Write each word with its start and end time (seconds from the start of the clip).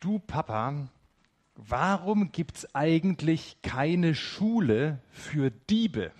Du 0.00 0.18
Papa, 0.18 0.88
warum 1.56 2.32
gibt 2.32 2.56
es 2.56 2.74
eigentlich 2.74 3.58
keine 3.60 4.14
Schule 4.14 4.98
für 5.10 5.50
Diebe? 5.50 6.10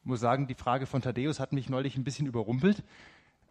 Ich 0.00 0.06
muss 0.06 0.20
sagen, 0.20 0.46
die 0.46 0.54
Frage 0.54 0.86
von 0.86 1.02
Thaddeus 1.02 1.40
hat 1.40 1.52
mich 1.52 1.68
neulich 1.68 1.96
ein 1.96 2.04
bisschen 2.04 2.28
überrumpelt. 2.28 2.84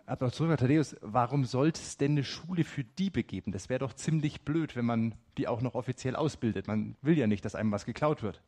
Aber 0.06 0.32
zurück, 0.32 0.58
Thaddeus, 0.58 0.96
warum 1.02 1.44
sollte 1.44 1.82
es 1.82 1.98
denn 1.98 2.12
eine 2.12 2.24
Schule 2.24 2.64
für 2.64 2.86
Diebe 2.86 3.22
geben? 3.22 3.52
Das 3.52 3.68
wäre 3.68 3.80
doch 3.80 3.92
ziemlich 3.92 4.44
blöd, 4.44 4.78
wenn 4.78 4.86
man 4.86 5.14
die 5.38 5.50
auch 5.50 5.62
noch 5.62 5.76
offiziell 5.76 6.16
ausbildet. 6.16 6.68
Man 6.68 6.96
will 7.02 7.18
ja 7.18 7.28
nicht, 7.28 7.44
dass 7.44 7.54
einem 7.54 7.74
was 7.74 7.84
geklaut 7.84 8.24
wird. 8.24 8.42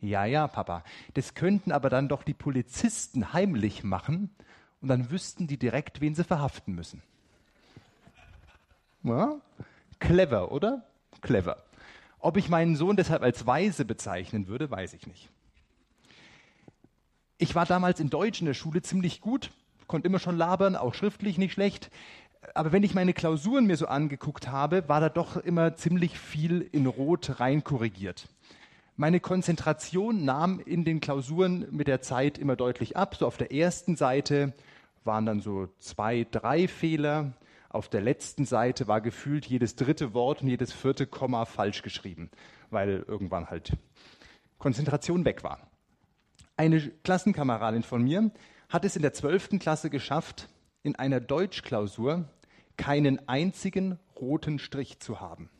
Ja, 0.00 0.24
ja, 0.24 0.48
Papa. 0.48 0.82
Das 1.14 1.34
könnten 1.34 1.70
aber 1.70 1.90
dann 1.90 2.08
doch 2.08 2.24
die 2.24 2.34
Polizisten 2.34 3.32
heimlich 3.32 3.84
machen 3.84 4.30
und 4.80 4.88
dann 4.88 5.12
wüssten 5.12 5.46
die 5.46 5.58
direkt, 5.58 6.00
wen 6.00 6.16
sie 6.16 6.24
verhaften 6.24 6.74
müssen. 6.74 7.02
Ja? 9.02 9.40
Clever, 9.98 10.52
oder? 10.52 10.82
Clever. 11.20 11.56
Ob 12.18 12.36
ich 12.36 12.48
meinen 12.48 12.76
Sohn 12.76 12.96
deshalb 12.96 13.22
als 13.22 13.46
weise 13.46 13.84
bezeichnen 13.84 14.48
würde, 14.48 14.70
weiß 14.70 14.94
ich 14.94 15.06
nicht. 15.06 15.30
Ich 17.38 17.54
war 17.54 17.66
damals 17.66 18.00
in 18.00 18.10
Deutsch 18.10 18.40
in 18.40 18.46
der 18.46 18.54
Schule 18.54 18.82
ziemlich 18.82 19.20
gut, 19.20 19.50
konnte 19.86 20.08
immer 20.08 20.18
schon 20.18 20.36
labern, 20.36 20.74
auch 20.74 20.94
schriftlich 20.94 21.38
nicht 21.38 21.52
schlecht. 21.52 21.90
Aber 22.54 22.72
wenn 22.72 22.82
ich 22.82 22.94
meine 22.94 23.12
Klausuren 23.12 23.66
mir 23.66 23.76
so 23.76 23.86
angeguckt 23.86 24.48
habe, 24.48 24.88
war 24.88 25.00
da 25.00 25.08
doch 25.08 25.36
immer 25.36 25.76
ziemlich 25.76 26.18
viel 26.18 26.68
in 26.72 26.86
Rot 26.86 27.40
reinkorrigiert. 27.40 28.28
Meine 28.96 29.20
Konzentration 29.20 30.24
nahm 30.24 30.58
in 30.58 30.84
den 30.84 31.00
Klausuren 31.00 31.66
mit 31.70 31.86
der 31.86 32.02
Zeit 32.02 32.36
immer 32.36 32.56
deutlich 32.56 32.96
ab. 32.96 33.14
So 33.14 33.28
auf 33.28 33.36
der 33.36 33.52
ersten 33.52 33.94
Seite 33.94 34.52
waren 35.04 35.24
dann 35.24 35.40
so 35.40 35.68
zwei, 35.78 36.26
drei 36.28 36.66
Fehler. 36.66 37.32
Auf 37.70 37.88
der 37.88 38.00
letzten 38.00 38.46
Seite 38.46 38.88
war 38.88 39.00
gefühlt 39.00 39.44
jedes 39.46 39.76
dritte 39.76 40.14
Wort 40.14 40.42
und 40.42 40.48
jedes 40.48 40.72
vierte 40.72 41.06
Komma 41.06 41.44
falsch 41.44 41.82
geschrieben, 41.82 42.30
weil 42.70 43.04
irgendwann 43.06 43.50
halt 43.50 43.76
Konzentration 44.58 45.24
weg 45.24 45.44
war. 45.44 45.68
Eine 46.56 46.80
Klassenkameradin 47.04 47.82
von 47.82 48.02
mir 48.02 48.30
hat 48.68 48.84
es 48.84 48.96
in 48.96 49.02
der 49.02 49.12
zwölften 49.12 49.58
Klasse 49.58 49.90
geschafft, 49.90 50.48
in 50.82 50.96
einer 50.96 51.20
Deutschklausur 51.20 52.24
keinen 52.76 53.28
einzigen 53.28 53.98
roten 54.18 54.58
Strich 54.58 54.98
zu 54.98 55.20
haben. 55.20 55.50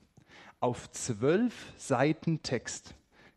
Auf 0.60 0.90
zwölf 0.90 1.72
Seiten 1.76 2.42
Text. 2.42 2.94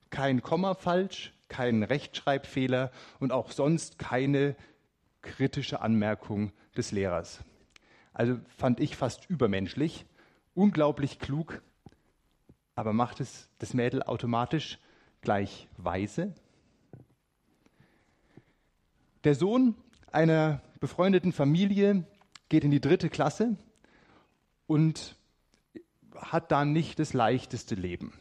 Kein 0.09 0.41
Komma 0.41 0.75
falsch, 0.75 1.33
kein 1.49 1.83
Rechtschreibfehler 1.83 2.91
und 3.19 3.31
auch 3.31 3.51
sonst 3.51 3.99
keine 3.99 4.55
kritische 5.21 5.81
Anmerkung 5.81 6.51
des 6.75 6.91
Lehrers. 6.91 7.43
Also 8.13 8.39
fand 8.57 8.79
ich 8.79 8.95
fast 8.95 9.29
übermenschlich, 9.29 10.05
unglaublich 10.53 11.19
klug, 11.19 11.61
aber 12.75 12.93
macht 12.93 13.19
es 13.19 13.49
das 13.59 13.73
Mädel 13.73 14.03
automatisch 14.03 14.79
gleich 15.21 15.67
weise? 15.77 16.33
Der 19.23 19.35
Sohn 19.35 19.75
einer 20.11 20.61
befreundeten 20.79 21.31
Familie 21.31 22.05
geht 22.49 22.63
in 22.63 22.71
die 22.71 22.81
dritte 22.81 23.09
Klasse 23.09 23.55
und 24.67 25.15
hat 26.15 26.51
da 26.51 26.65
nicht 26.65 26.99
das 26.99 27.13
leichteste 27.13 27.75
Leben. 27.75 28.13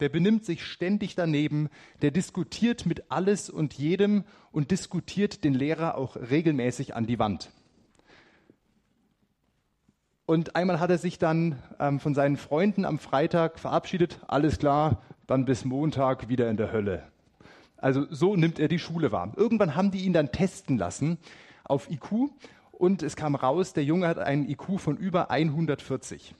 Der 0.00 0.08
benimmt 0.08 0.44
sich 0.44 0.64
ständig 0.64 1.14
daneben, 1.14 1.68
der 2.02 2.10
diskutiert 2.10 2.84
mit 2.84 3.10
alles 3.10 3.48
und 3.48 3.74
jedem 3.74 4.24
und 4.50 4.70
diskutiert 4.70 5.44
den 5.44 5.54
Lehrer 5.54 5.96
auch 5.96 6.16
regelmäßig 6.16 6.94
an 6.94 7.06
die 7.06 7.18
Wand. 7.18 7.50
Und 10.26 10.56
einmal 10.56 10.80
hat 10.80 10.90
er 10.90 10.98
sich 10.98 11.18
dann 11.18 11.56
ähm, 11.78 12.00
von 12.00 12.14
seinen 12.14 12.36
Freunden 12.36 12.84
am 12.84 12.98
Freitag 12.98 13.60
verabschiedet. 13.60 14.18
Alles 14.26 14.58
klar, 14.58 15.00
dann 15.28 15.44
bis 15.44 15.64
Montag 15.64 16.28
wieder 16.28 16.50
in 16.50 16.56
der 16.56 16.72
Hölle. 16.72 17.04
Also 17.76 18.06
so 18.10 18.34
nimmt 18.34 18.58
er 18.58 18.66
die 18.66 18.80
Schule 18.80 19.12
wahr. 19.12 19.32
Irgendwann 19.36 19.76
haben 19.76 19.92
die 19.92 20.00
ihn 20.00 20.12
dann 20.12 20.32
testen 20.32 20.78
lassen 20.78 21.18
auf 21.62 21.88
IQ 21.88 22.30
und 22.72 23.04
es 23.04 23.14
kam 23.14 23.36
raus, 23.36 23.72
der 23.72 23.84
Junge 23.84 24.08
hat 24.08 24.18
einen 24.18 24.48
IQ 24.48 24.80
von 24.80 24.96
über 24.96 25.30
140. 25.30 26.34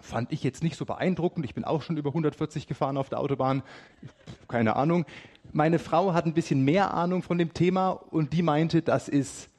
Fand 0.00 0.32
ich 0.32 0.42
jetzt 0.42 0.62
nicht 0.62 0.76
so 0.76 0.84
beeindruckend. 0.86 1.44
Ich 1.44 1.54
bin 1.54 1.64
auch 1.64 1.82
schon 1.82 1.96
über 1.98 2.10
140 2.10 2.66
gefahren 2.66 2.96
auf 2.96 3.08
der 3.08 3.20
Autobahn. 3.20 3.62
Keine 4.48 4.76
Ahnung. 4.76 5.04
Meine 5.52 5.78
Frau 5.78 6.14
hat 6.14 6.26
ein 6.26 6.34
bisschen 6.34 6.64
mehr 6.64 6.94
Ahnung 6.94 7.22
von 7.22 7.36
dem 7.38 7.52
Thema 7.52 7.90
und 7.90 8.32
die 8.32 8.42
meinte, 8.42 8.82
das 8.82 9.08
ist 9.08 9.50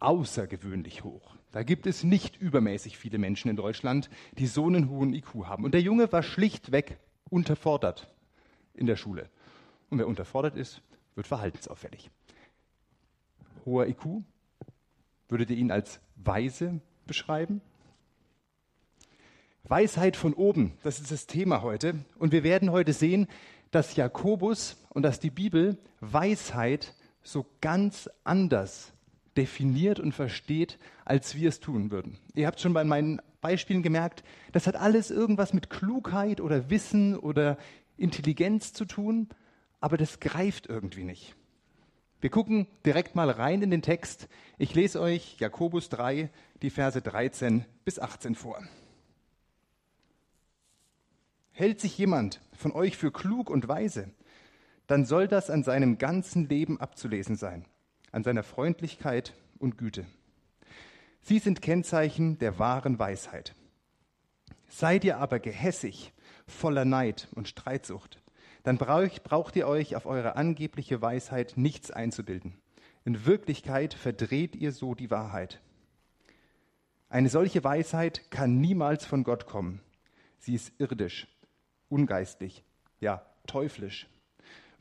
außergewöhnlich 0.00 1.04
hoch. 1.04 1.36
Da 1.52 1.62
gibt 1.62 1.86
es 1.86 2.02
nicht 2.02 2.40
übermäßig 2.40 2.96
viele 2.96 3.18
Menschen 3.18 3.50
in 3.50 3.56
Deutschland, 3.56 4.08
die 4.38 4.46
so 4.46 4.66
einen 4.66 4.88
hohen 4.88 5.12
IQ 5.12 5.44
haben. 5.44 5.64
Und 5.64 5.74
der 5.74 5.82
Junge 5.82 6.10
war 6.10 6.22
schlichtweg 6.22 6.98
unterfordert 7.28 8.10
in 8.74 8.86
der 8.86 8.96
Schule. 8.96 9.28
Und 9.90 9.98
wer 9.98 10.08
unterfordert 10.08 10.56
ist, 10.56 10.80
wird 11.14 11.26
verhaltensauffällig. 11.26 12.10
Hoher 13.66 13.86
IQ, 13.86 14.22
würdet 15.28 15.50
ihr 15.50 15.58
ihn 15.58 15.70
als 15.70 16.00
weise 16.16 16.80
beschreiben? 17.06 17.60
Weisheit 19.64 20.16
von 20.16 20.34
oben, 20.34 20.72
das 20.82 21.00
ist 21.00 21.12
das 21.12 21.26
Thema 21.26 21.62
heute. 21.62 21.94
Und 22.18 22.32
wir 22.32 22.44
werden 22.44 22.72
heute 22.72 22.94
sehen, 22.94 23.28
dass 23.70 23.94
Jakobus 23.94 24.82
und 24.90 25.02
dass 25.02 25.20
die 25.20 25.30
Bibel 25.30 25.78
Weisheit 26.00 26.94
so 27.22 27.46
ganz 27.60 28.08
anders 28.24 28.91
definiert 29.36 30.00
und 30.00 30.12
versteht, 30.12 30.78
als 31.04 31.34
wir 31.34 31.48
es 31.48 31.60
tun 31.60 31.90
würden. 31.90 32.18
Ihr 32.34 32.46
habt 32.46 32.60
schon 32.60 32.72
bei 32.72 32.84
meinen 32.84 33.20
Beispielen 33.40 33.82
gemerkt, 33.82 34.22
das 34.52 34.66
hat 34.66 34.76
alles 34.76 35.10
irgendwas 35.10 35.52
mit 35.52 35.70
Klugheit 35.70 36.40
oder 36.40 36.70
Wissen 36.70 37.16
oder 37.16 37.58
Intelligenz 37.96 38.72
zu 38.72 38.84
tun, 38.84 39.28
aber 39.80 39.96
das 39.96 40.20
greift 40.20 40.66
irgendwie 40.68 41.04
nicht. 41.04 41.34
Wir 42.20 42.30
gucken 42.30 42.68
direkt 42.86 43.16
mal 43.16 43.30
rein 43.30 43.62
in 43.62 43.70
den 43.70 43.82
Text. 43.82 44.28
Ich 44.56 44.74
lese 44.74 45.00
euch 45.00 45.38
Jakobus 45.40 45.88
3, 45.88 46.30
die 46.62 46.70
Verse 46.70 47.02
13 47.02 47.64
bis 47.84 47.98
18 47.98 48.36
vor. 48.36 48.62
Hält 51.50 51.80
sich 51.80 51.98
jemand 51.98 52.40
von 52.52 52.72
euch 52.72 52.96
für 52.96 53.10
klug 53.10 53.50
und 53.50 53.66
weise, 53.66 54.10
dann 54.86 55.04
soll 55.04 55.26
das 55.26 55.50
an 55.50 55.64
seinem 55.64 55.98
ganzen 55.98 56.48
Leben 56.48 56.80
abzulesen 56.80 57.36
sein 57.36 57.64
an 58.12 58.22
seiner 58.22 58.42
Freundlichkeit 58.42 59.34
und 59.58 59.78
Güte. 59.78 60.06
Sie 61.22 61.38
sind 61.38 61.62
Kennzeichen 61.62 62.38
der 62.38 62.58
wahren 62.58 62.98
Weisheit. 62.98 63.54
Seid 64.68 65.04
ihr 65.04 65.18
aber 65.18 65.38
gehässig, 65.38 66.12
voller 66.46 66.84
Neid 66.84 67.28
und 67.32 67.48
Streitsucht, 67.48 68.22
dann 68.62 68.78
braucht 68.78 69.56
ihr 69.56 69.66
euch 69.66 69.96
auf 69.96 70.06
eure 70.06 70.36
angebliche 70.36 71.02
Weisheit 71.02 71.54
nichts 71.56 71.90
einzubilden. 71.90 72.54
In 73.04 73.26
Wirklichkeit 73.26 73.94
verdreht 73.94 74.54
ihr 74.54 74.72
so 74.72 74.94
die 74.94 75.10
Wahrheit. 75.10 75.60
Eine 77.08 77.28
solche 77.28 77.64
Weisheit 77.64 78.30
kann 78.30 78.60
niemals 78.60 79.04
von 79.04 79.24
Gott 79.24 79.46
kommen. 79.46 79.80
Sie 80.38 80.54
ist 80.54 80.72
irdisch, 80.78 81.26
ungeistlich, 81.88 82.64
ja 83.00 83.26
teuflisch. 83.46 84.08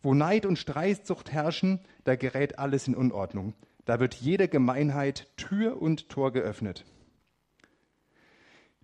Wo 0.01 0.13
Neid 0.13 0.45
und 0.45 0.57
Streitsucht 0.57 1.31
herrschen, 1.31 1.79
da 2.03 2.15
gerät 2.15 2.57
alles 2.59 2.87
in 2.87 2.95
Unordnung. 2.95 3.53
Da 3.85 3.99
wird 3.99 4.15
jeder 4.15 4.47
Gemeinheit 4.47 5.27
Tür 5.37 5.81
und 5.81 6.09
Tor 6.09 6.31
geöffnet. 6.31 6.85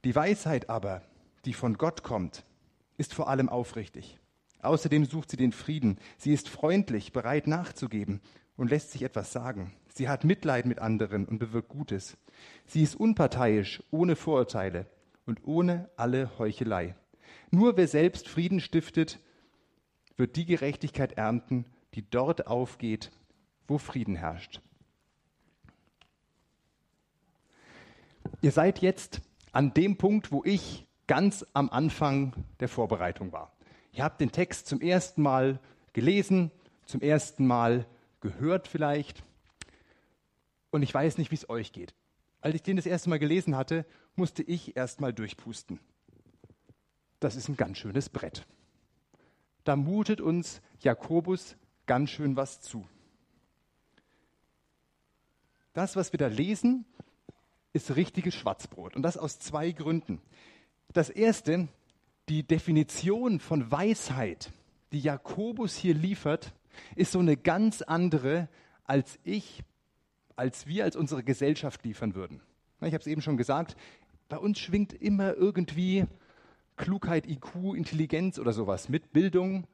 Die 0.04 0.16
Weisheit 0.16 0.70
aber, 0.70 1.02
die 1.46 1.54
von 1.54 1.78
Gott 1.78 2.04
kommt, 2.04 2.46
ist 2.98 3.14
vor 3.14 3.30
allem 3.30 3.50
aufrichtig. 3.50 4.20
Außerdem 4.62 5.06
sucht 5.06 5.32
sie 5.32 5.38
den 5.38 5.52
Frieden. 5.52 5.98
Sie 6.18 6.34
ist 6.34 6.50
freundlich, 6.50 7.14
bereit 7.14 7.48
nachzugeben 7.48 8.22
und 8.56 8.70
lässt 8.70 8.92
sich 8.92 9.04
etwas 9.04 9.32
sagen. 9.32 9.74
Sie 9.94 10.10
hat 10.10 10.24
Mitleid 10.24 10.66
mit 10.66 10.80
anderen 10.80 11.26
und 11.26 11.40
bewirkt 11.40 11.70
Gutes. 11.70 12.18
Sie 12.66 12.84
ist 12.84 12.96
unparteiisch, 12.96 13.84
ohne 13.92 14.16
Vorurteile 14.16 14.86
und 15.26 15.46
ohne 15.46 15.90
alle 15.96 16.38
Heuchelei. 16.38 16.96
Nur 17.50 17.78
wer 17.78 17.88
selbst 17.88 18.28
Frieden 18.28 18.60
stiftet 18.60 19.20
wird 20.18 20.36
die 20.36 20.46
Gerechtigkeit 20.46 21.14
ernten, 21.14 21.66
die 21.94 22.10
dort 22.10 22.48
aufgeht, 22.48 23.12
wo 23.68 23.78
Frieden 23.78 24.16
herrscht. 24.16 24.62
Ihr 28.42 28.52
seid 28.52 28.80
jetzt 28.80 29.22
an 29.52 29.74
dem 29.74 29.98
Punkt, 29.98 30.32
wo 30.32 30.44
ich 30.44 30.86
ganz 31.08 31.46
am 31.54 31.70
Anfang 31.70 32.34
der 32.60 32.68
Vorbereitung 32.68 33.32
war. 33.32 33.54
Ihr 33.94 34.04
habt 34.04 34.20
den 34.20 34.32
Text 34.32 34.68
zum 34.68 34.82
ersten 34.82 35.22
Mal 35.22 35.60
gelesen, 35.94 36.52
zum 36.86 37.02
ersten 37.02 37.48
Mal 37.48 37.86
gehört 38.20 38.68
vielleicht. 38.68 39.24
Und 40.70 40.84
ich 40.84 40.94
weiß 40.94 41.18
nicht, 41.18 41.32
wie 41.32 41.36
es 41.36 41.50
euch 41.50 41.72
geht. 41.72 41.96
Als 42.42 42.56
ich 42.56 42.64
den 42.64 42.76
das 42.76 42.86
erste 42.86 43.10
Mal 43.10 43.20
gelesen 43.20 43.56
hatte, 43.56 43.86
musste 44.16 44.44
ich 44.44 44.76
erst 44.76 45.02
mal 45.02 45.14
durchpusten. 45.14 45.80
Das 47.20 47.36
ist 47.36 47.50
ein 47.50 47.58
ganz 47.58 47.78
schönes 47.78 48.10
Brett 48.10 48.46
da 49.68 49.76
mutet 49.76 50.22
uns 50.22 50.62
Jakobus 50.80 51.58
ganz 51.86 52.12
schön 52.12 52.38
was 52.38 52.62
zu. 52.62 52.88
Das, 55.74 55.96
was 55.96 56.14
wir 56.14 56.18
da 56.18 56.28
lesen, 56.28 56.86
ist 57.74 57.96
richtiges 57.96 58.34
Schwarzbrot. 58.34 58.96
Und 58.96 59.04
das 59.04 59.18
aus 59.18 59.40
zwei 59.40 59.72
Gründen. 59.72 60.22
Das 60.94 61.10
erste, 61.10 61.68
die 62.30 62.44
Definition 62.44 63.40
von 63.40 63.70
Weisheit, 63.70 64.52
die 64.94 65.02
Jakobus 65.02 65.76
hier 65.76 65.94
liefert, 65.94 66.54
ist 66.96 67.12
so 67.12 67.20
eine 67.20 67.36
ganz 67.36 67.82
andere, 67.82 68.48
als 68.86 69.20
ich, 69.24 69.64
als 70.36 70.66
wir, 70.66 70.86
als 70.86 70.96
unsere 70.96 71.24
Gesellschaft 71.24 71.84
liefern 71.84 72.16
würden. 72.16 72.42
Ich 72.82 72.94
habe 72.94 73.02
es 73.02 73.08
eben 73.08 73.22
schon 73.22 73.38
gesagt, 73.38 73.76
bei 74.30 74.38
uns 74.38 74.60
schwingt 74.60 74.94
immer 74.94 75.34
irgendwie 75.34 76.06
Klugheit, 76.78 77.28
IQ, 77.28 77.76
Intelligenz 77.76 78.40
oder 78.40 78.54
sowas 78.54 78.88
mit, 78.88 79.12
Bildung. 79.12 79.68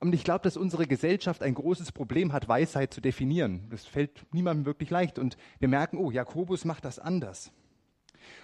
Und 0.00 0.14
ich 0.14 0.24
glaube, 0.24 0.42
dass 0.42 0.56
unsere 0.56 0.86
Gesellschaft 0.86 1.42
ein 1.42 1.54
großes 1.54 1.92
Problem 1.92 2.32
hat, 2.32 2.48
Weisheit 2.48 2.92
zu 2.92 3.00
definieren. 3.00 3.66
Das 3.70 3.86
fällt 3.86 4.26
niemandem 4.34 4.66
wirklich 4.66 4.90
leicht. 4.90 5.18
Und 5.18 5.36
wir 5.60 5.68
merken, 5.68 5.96
oh, 5.96 6.10
Jakobus 6.10 6.64
macht 6.64 6.84
das 6.84 6.98
anders. 6.98 7.52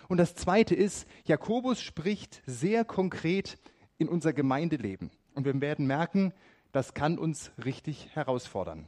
Und 0.08 0.18
das 0.18 0.34
Zweite 0.34 0.74
ist, 0.74 1.06
Jakobus 1.24 1.82
spricht 1.82 2.42
sehr 2.46 2.84
konkret 2.84 3.58
in 3.98 4.08
unser 4.08 4.32
Gemeindeleben. 4.32 5.10
Und 5.34 5.44
wir 5.44 5.60
werden 5.60 5.86
merken, 5.86 6.32
das 6.72 6.94
kann 6.94 7.18
uns 7.18 7.52
richtig 7.64 8.08
herausfordern. 8.14 8.86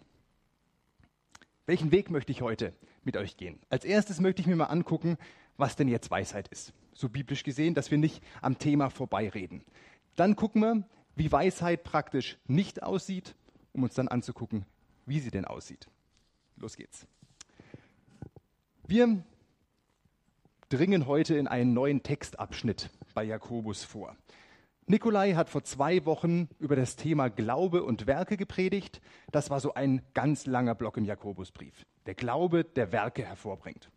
Welchen 1.67 1.93
Weg 1.93 2.11
möchte 2.11 2.33
ich 2.33 2.43
heute 2.43 2.73
mit 3.05 3.17
euch 3.17 3.37
gehen? 3.37 3.61
Als 3.69 3.85
erstes 3.85 4.21
möchte 4.21 4.41
ich 4.41 4.47
mir 4.47 4.57
mal 4.57 4.67
angucken, 4.67 5.17
was 5.57 5.77
denn 5.77 5.89
jetzt 5.89 6.11
Weisheit 6.11 6.49
ist. 6.49 6.73
So 6.95 7.09
biblisch 7.09 7.43
gesehen, 7.43 7.75
dass 7.75 7.91
wir 7.91 7.99
nicht 7.99 8.23
am 8.41 8.59
Thema 8.59 8.91
vorbeireden. 8.91 9.63
Dann 10.17 10.37
gucken 10.37 10.63
wir, 10.63 10.85
wie 11.15 11.31
Weisheit 11.31 11.85
praktisch 11.85 12.39
nicht 12.47 12.83
aussieht, 12.83 13.35
um 13.73 13.83
uns 13.83 13.95
dann 13.95 14.09
anzugucken, 14.09 14.65
wie 15.07 15.21
sie 15.21 15.31
denn 15.31 15.45
aussieht. 15.45 15.89
Los 16.57 16.77
geht's. 16.77 17.07
Wir 18.87 19.23
dringen 20.69 21.07
heute 21.07 21.37
in 21.37 21.49
einen 21.49 21.73
neuen 21.75 22.03
Textabschnitt 22.03 22.91
bei 23.15 23.25
Jakobus 23.25 23.85
vor. 23.85 24.17
Nikolai 24.87 25.35
hat 25.35 25.49
vor 25.49 25.63
zwei 25.65 26.05
Wochen 26.07 26.49
über 26.59 26.77
das 26.77 26.97
Thema 26.97 27.29
Glaube 27.29 27.85
und 27.85 28.07
Werke 28.07 28.37
gepredigt. 28.37 29.01
Das 29.31 29.49
war 29.49 29.61
so 29.61 29.75
ein 29.75 30.03
ganz 30.13 30.45
langer 30.45 30.75
Block 30.75 30.97
im 30.97 31.05
Jakobusbrief. 31.05 31.87
Der 32.07 32.15
Glaube, 32.15 32.65
der 32.65 32.91
Werke 32.91 33.25
hervorbringt. 33.25 33.91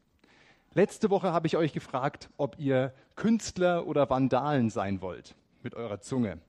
Letzte 0.78 1.10
Woche 1.10 1.32
habe 1.32 1.48
ich 1.48 1.56
euch 1.56 1.72
gefragt, 1.72 2.30
ob 2.36 2.60
ihr 2.60 2.94
Künstler 3.16 3.88
oder 3.88 4.10
Vandalen 4.10 4.70
sein 4.70 5.00
wollt 5.00 5.34
mit 5.64 5.74
eurer 5.74 6.02
Zunge. 6.02 6.42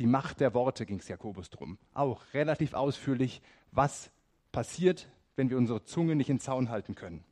Die 0.00 0.06
Macht 0.08 0.40
der 0.40 0.52
Worte 0.52 0.84
ging 0.84 0.98
es 0.98 1.06
Jakobus 1.06 1.48
drum. 1.48 1.78
Auch 1.94 2.22
relativ 2.34 2.74
ausführlich, 2.74 3.40
was 3.70 4.10
passiert, 4.50 5.06
wenn 5.36 5.48
wir 5.48 5.58
unsere 5.58 5.84
Zunge 5.84 6.16
nicht 6.16 6.28
in 6.28 6.40
Zaun 6.40 6.70
halten 6.70 6.96
können. 6.96 7.22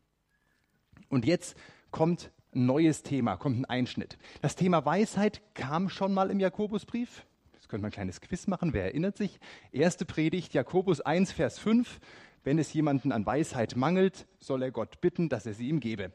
Und 1.08 1.26
jetzt 1.26 1.56
kommt 1.90 2.30
ein 2.54 2.64
neues 2.64 3.02
Thema, 3.02 3.36
kommt 3.36 3.58
ein 3.58 3.64
Einschnitt. 3.64 4.16
Das 4.40 4.54
Thema 4.54 4.84
Weisheit 4.84 5.42
kam 5.54 5.88
schon 5.88 6.14
mal 6.14 6.30
im 6.30 6.38
Jakobusbrief. 6.38 7.26
Jetzt 7.54 7.68
könnte 7.68 7.82
man 7.82 7.88
ein 7.88 7.94
kleines 7.94 8.20
Quiz 8.20 8.46
machen, 8.46 8.72
wer 8.72 8.84
erinnert 8.84 9.16
sich? 9.16 9.40
Erste 9.72 10.04
Predigt, 10.04 10.54
Jakobus 10.54 11.00
1, 11.00 11.32
Vers 11.32 11.58
5. 11.58 11.98
Wenn 12.42 12.58
es 12.58 12.72
jemanden 12.72 13.12
an 13.12 13.26
Weisheit 13.26 13.76
mangelt, 13.76 14.26
soll 14.38 14.62
er 14.62 14.70
Gott 14.70 15.00
bitten, 15.00 15.28
dass 15.28 15.46
er 15.46 15.52
sie 15.52 15.68
ihm 15.68 15.80
gebe. 15.80 16.12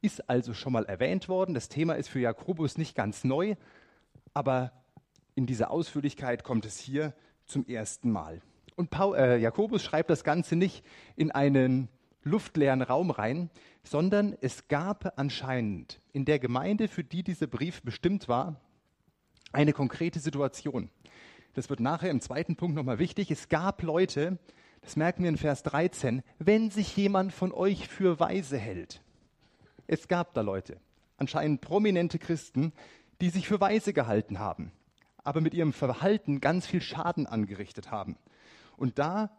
Ist 0.00 0.28
also 0.30 0.54
schon 0.54 0.72
mal 0.72 0.84
erwähnt 0.86 1.28
worden. 1.28 1.54
Das 1.54 1.68
Thema 1.68 1.94
ist 1.94 2.08
für 2.08 2.20
Jakobus 2.20 2.78
nicht 2.78 2.94
ganz 2.94 3.22
neu, 3.22 3.54
aber 4.34 4.72
in 5.34 5.46
dieser 5.46 5.70
Ausführlichkeit 5.70 6.42
kommt 6.42 6.64
es 6.64 6.78
hier 6.78 7.14
zum 7.44 7.66
ersten 7.66 8.10
Mal. 8.10 8.40
Und 8.76 8.90
Paul, 8.90 9.16
äh, 9.16 9.36
Jakobus 9.38 9.82
schreibt 9.82 10.10
das 10.10 10.24
Ganze 10.24 10.56
nicht 10.56 10.84
in 11.16 11.30
einen 11.30 11.88
luftleeren 12.24 12.82
Raum 12.82 13.10
rein, 13.10 13.50
sondern 13.82 14.36
es 14.40 14.68
gab 14.68 15.18
anscheinend 15.18 16.00
in 16.12 16.24
der 16.24 16.38
Gemeinde, 16.38 16.88
für 16.88 17.04
die 17.04 17.22
dieser 17.22 17.46
Brief 17.46 17.82
bestimmt 17.82 18.28
war, 18.28 18.60
eine 19.52 19.72
konkrete 19.72 20.18
Situation. 20.18 20.90
Das 21.52 21.68
wird 21.68 21.80
nachher 21.80 22.10
im 22.10 22.20
zweiten 22.20 22.56
Punkt 22.56 22.74
nochmal 22.74 22.98
wichtig. 22.98 23.30
Es 23.30 23.48
gab 23.48 23.82
Leute, 23.82 24.38
das 24.82 24.96
merken 24.96 25.22
wir 25.22 25.30
in 25.30 25.38
Vers 25.38 25.62
13, 25.62 26.22
wenn 26.38 26.70
sich 26.70 26.96
jemand 26.96 27.32
von 27.32 27.52
euch 27.52 27.88
für 27.88 28.20
weise 28.20 28.58
hält. 28.58 29.00
Es 29.86 30.08
gab 30.08 30.34
da 30.34 30.40
Leute, 30.40 30.78
anscheinend 31.16 31.60
prominente 31.60 32.18
Christen, 32.18 32.72
die 33.20 33.30
sich 33.30 33.46
für 33.48 33.60
weise 33.60 33.92
gehalten 33.92 34.38
haben, 34.38 34.72
aber 35.18 35.40
mit 35.40 35.54
ihrem 35.54 35.72
Verhalten 35.72 36.40
ganz 36.40 36.66
viel 36.66 36.80
Schaden 36.80 37.26
angerichtet 37.26 37.90
haben. 37.90 38.16
Und 38.76 38.98
da 38.98 39.30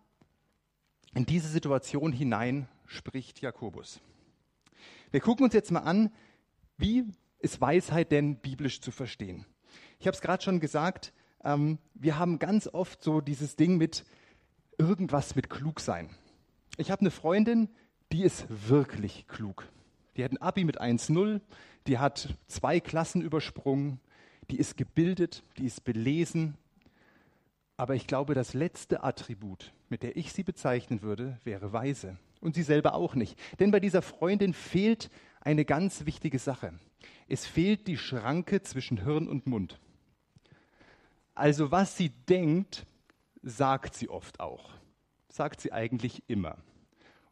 in 1.14 1.26
diese 1.26 1.50
Situation 1.50 2.14
hinein 2.14 2.68
spricht 2.86 3.42
Jakobus. 3.42 4.00
Wir 5.12 5.20
gucken 5.20 5.44
uns 5.44 5.54
jetzt 5.54 5.72
mal 5.72 5.82
an, 5.82 6.12
wie 6.78 7.06
ist 7.40 7.60
Weisheit 7.60 8.12
denn 8.12 8.38
biblisch 8.38 8.80
zu 8.82 8.92
verstehen? 8.92 9.46
Ich 10.00 10.08
habe 10.08 10.16
es 10.16 10.22
gerade 10.22 10.42
schon 10.42 10.60
gesagt, 10.60 11.14
ähm, 11.44 11.78
wir 11.94 12.18
haben 12.18 12.40
ganz 12.40 12.68
oft 12.68 13.04
so 13.04 13.22
dieses 13.22 13.56
Ding 13.56 13.78
mit, 13.78 14.06
irgendwas 14.78 15.36
mit 15.36 15.50
klug 15.50 15.80
sein. 15.80 16.10
Ich 16.78 16.92
habe 16.92 17.02
eine 17.02 17.12
Freundin, 17.12 17.70
die 18.12 18.24
ist 18.24 18.46
wirklich 18.70 19.28
klug. 19.28 19.68
Die 20.18 20.24
hat 20.24 20.32
ein 20.32 20.42
Abi 20.42 20.64
mit 20.64 20.82
1,0, 20.82 21.42
die 21.88 21.98
hat 21.98 22.36
zwei 22.48 22.80
Klassen 22.80 23.22
übersprungen, 23.22 24.00
die 24.50 24.58
ist 24.58 24.78
gebildet, 24.78 25.44
die 25.58 25.66
ist 25.66 25.84
belesen. 25.84 26.58
Aber 27.78 27.96
ich 27.96 28.08
glaube, 28.08 28.34
das 28.34 28.54
letzte 28.54 29.04
Attribut, 29.04 29.74
mit 29.90 30.04
der 30.04 30.16
ich 30.16 30.32
sie 30.32 30.44
bezeichnen 30.44 31.02
würde, 31.02 31.40
wäre 31.44 31.74
weise. 31.74 32.18
Und 32.40 32.56
sie 32.56 32.64
selber 32.64 32.94
auch 32.94 33.16
nicht. 33.16 33.40
Denn 33.60 33.72
bei 33.72 33.80
dieser 33.80 34.02
Freundin 34.02 34.54
fehlt 34.54 35.10
eine 35.42 35.66
ganz 35.66 36.06
wichtige 36.06 36.40
Sache. 36.40 36.74
Es 37.28 37.46
fehlt 37.46 37.88
die 37.88 37.98
Schranke 37.98 38.62
zwischen 38.62 39.04
Hirn 39.04 39.28
und 39.28 39.48
Mund. 39.48 39.80
Also 41.36 41.72
was 41.72 41.98
sie 41.98 42.10
denkt, 42.10 42.86
sagt 43.44 43.94
sie 43.96 44.10
oft 44.10 44.40
auch. 44.40 44.72
Sagt 45.30 45.62
sie 45.62 45.72
eigentlich 45.72 46.24
immer. 46.28 46.58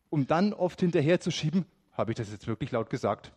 Um 0.10 0.28
dann 0.28 0.54
oft 0.54 0.82
hinterherzuschieben, 0.82 1.66
habe 1.94 2.12
ich 2.12 2.18
das 2.18 2.32
jetzt 2.32 2.48
wirklich 2.48 2.72
laut 2.72 2.90
gesagt? 2.90 3.32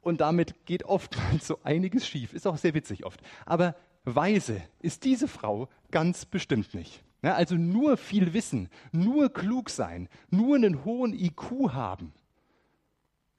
Und 0.00 0.20
damit 0.20 0.64
geht 0.66 0.84
oftmals 0.84 1.46
so 1.46 1.58
einiges 1.62 2.06
schief. 2.06 2.32
Ist 2.32 2.46
auch 2.46 2.56
sehr 2.56 2.74
witzig 2.74 3.04
oft. 3.04 3.20
Aber 3.44 3.76
weise 4.04 4.62
ist 4.80 5.04
diese 5.04 5.28
Frau 5.28 5.68
ganz 5.90 6.24
bestimmt 6.24 6.74
nicht. 6.74 7.04
Ja, 7.22 7.34
also 7.34 7.56
nur 7.56 7.96
viel 7.96 8.32
Wissen, 8.32 8.68
nur 8.92 9.32
klug 9.32 9.70
sein, 9.70 10.08
nur 10.30 10.54
einen 10.54 10.84
hohen 10.84 11.12
IQ 11.12 11.72
haben, 11.72 12.12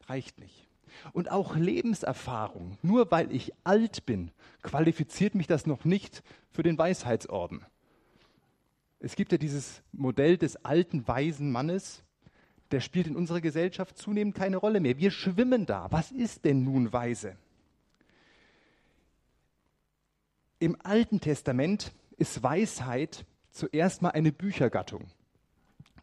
reicht 0.07 0.39
nicht. 0.39 0.68
Und 1.13 1.31
auch 1.31 1.56
Lebenserfahrung, 1.56 2.78
nur 2.81 3.09
weil 3.09 3.31
ich 3.31 3.54
alt 3.63 4.06
bin, 4.06 4.31
qualifiziert 4.63 5.33
mich 5.33 5.47
das 5.47 5.66
noch 5.66 5.85
nicht 5.85 6.23
für 6.52 6.63
den 6.63 6.78
Weisheitsorden. 6.78 7.66
Es 8.99 9.15
gibt 9.15 9.31
ja 9.31 9.37
dieses 9.37 9.81
Modell 9.91 10.37
des 10.37 10.63
alten, 10.65 11.07
weisen 11.07 11.51
Mannes, 11.51 12.03
der 12.71 12.81
spielt 12.81 13.07
in 13.07 13.15
unserer 13.15 13.41
Gesellschaft 13.41 13.97
zunehmend 13.97 14.35
keine 14.35 14.57
Rolle 14.57 14.79
mehr. 14.79 14.97
Wir 14.97 15.11
schwimmen 15.11 15.65
da. 15.65 15.87
Was 15.91 16.11
ist 16.11 16.45
denn 16.45 16.63
nun 16.63 16.91
weise? 16.94 17.35
Im 20.59 20.77
Alten 20.83 21.21
Testament 21.21 21.94
ist 22.18 22.44
Weisheit 22.44 23.25
zuerst 23.49 24.01
mal 24.01 24.09
eine 24.09 24.31
Büchergattung. 24.31 25.07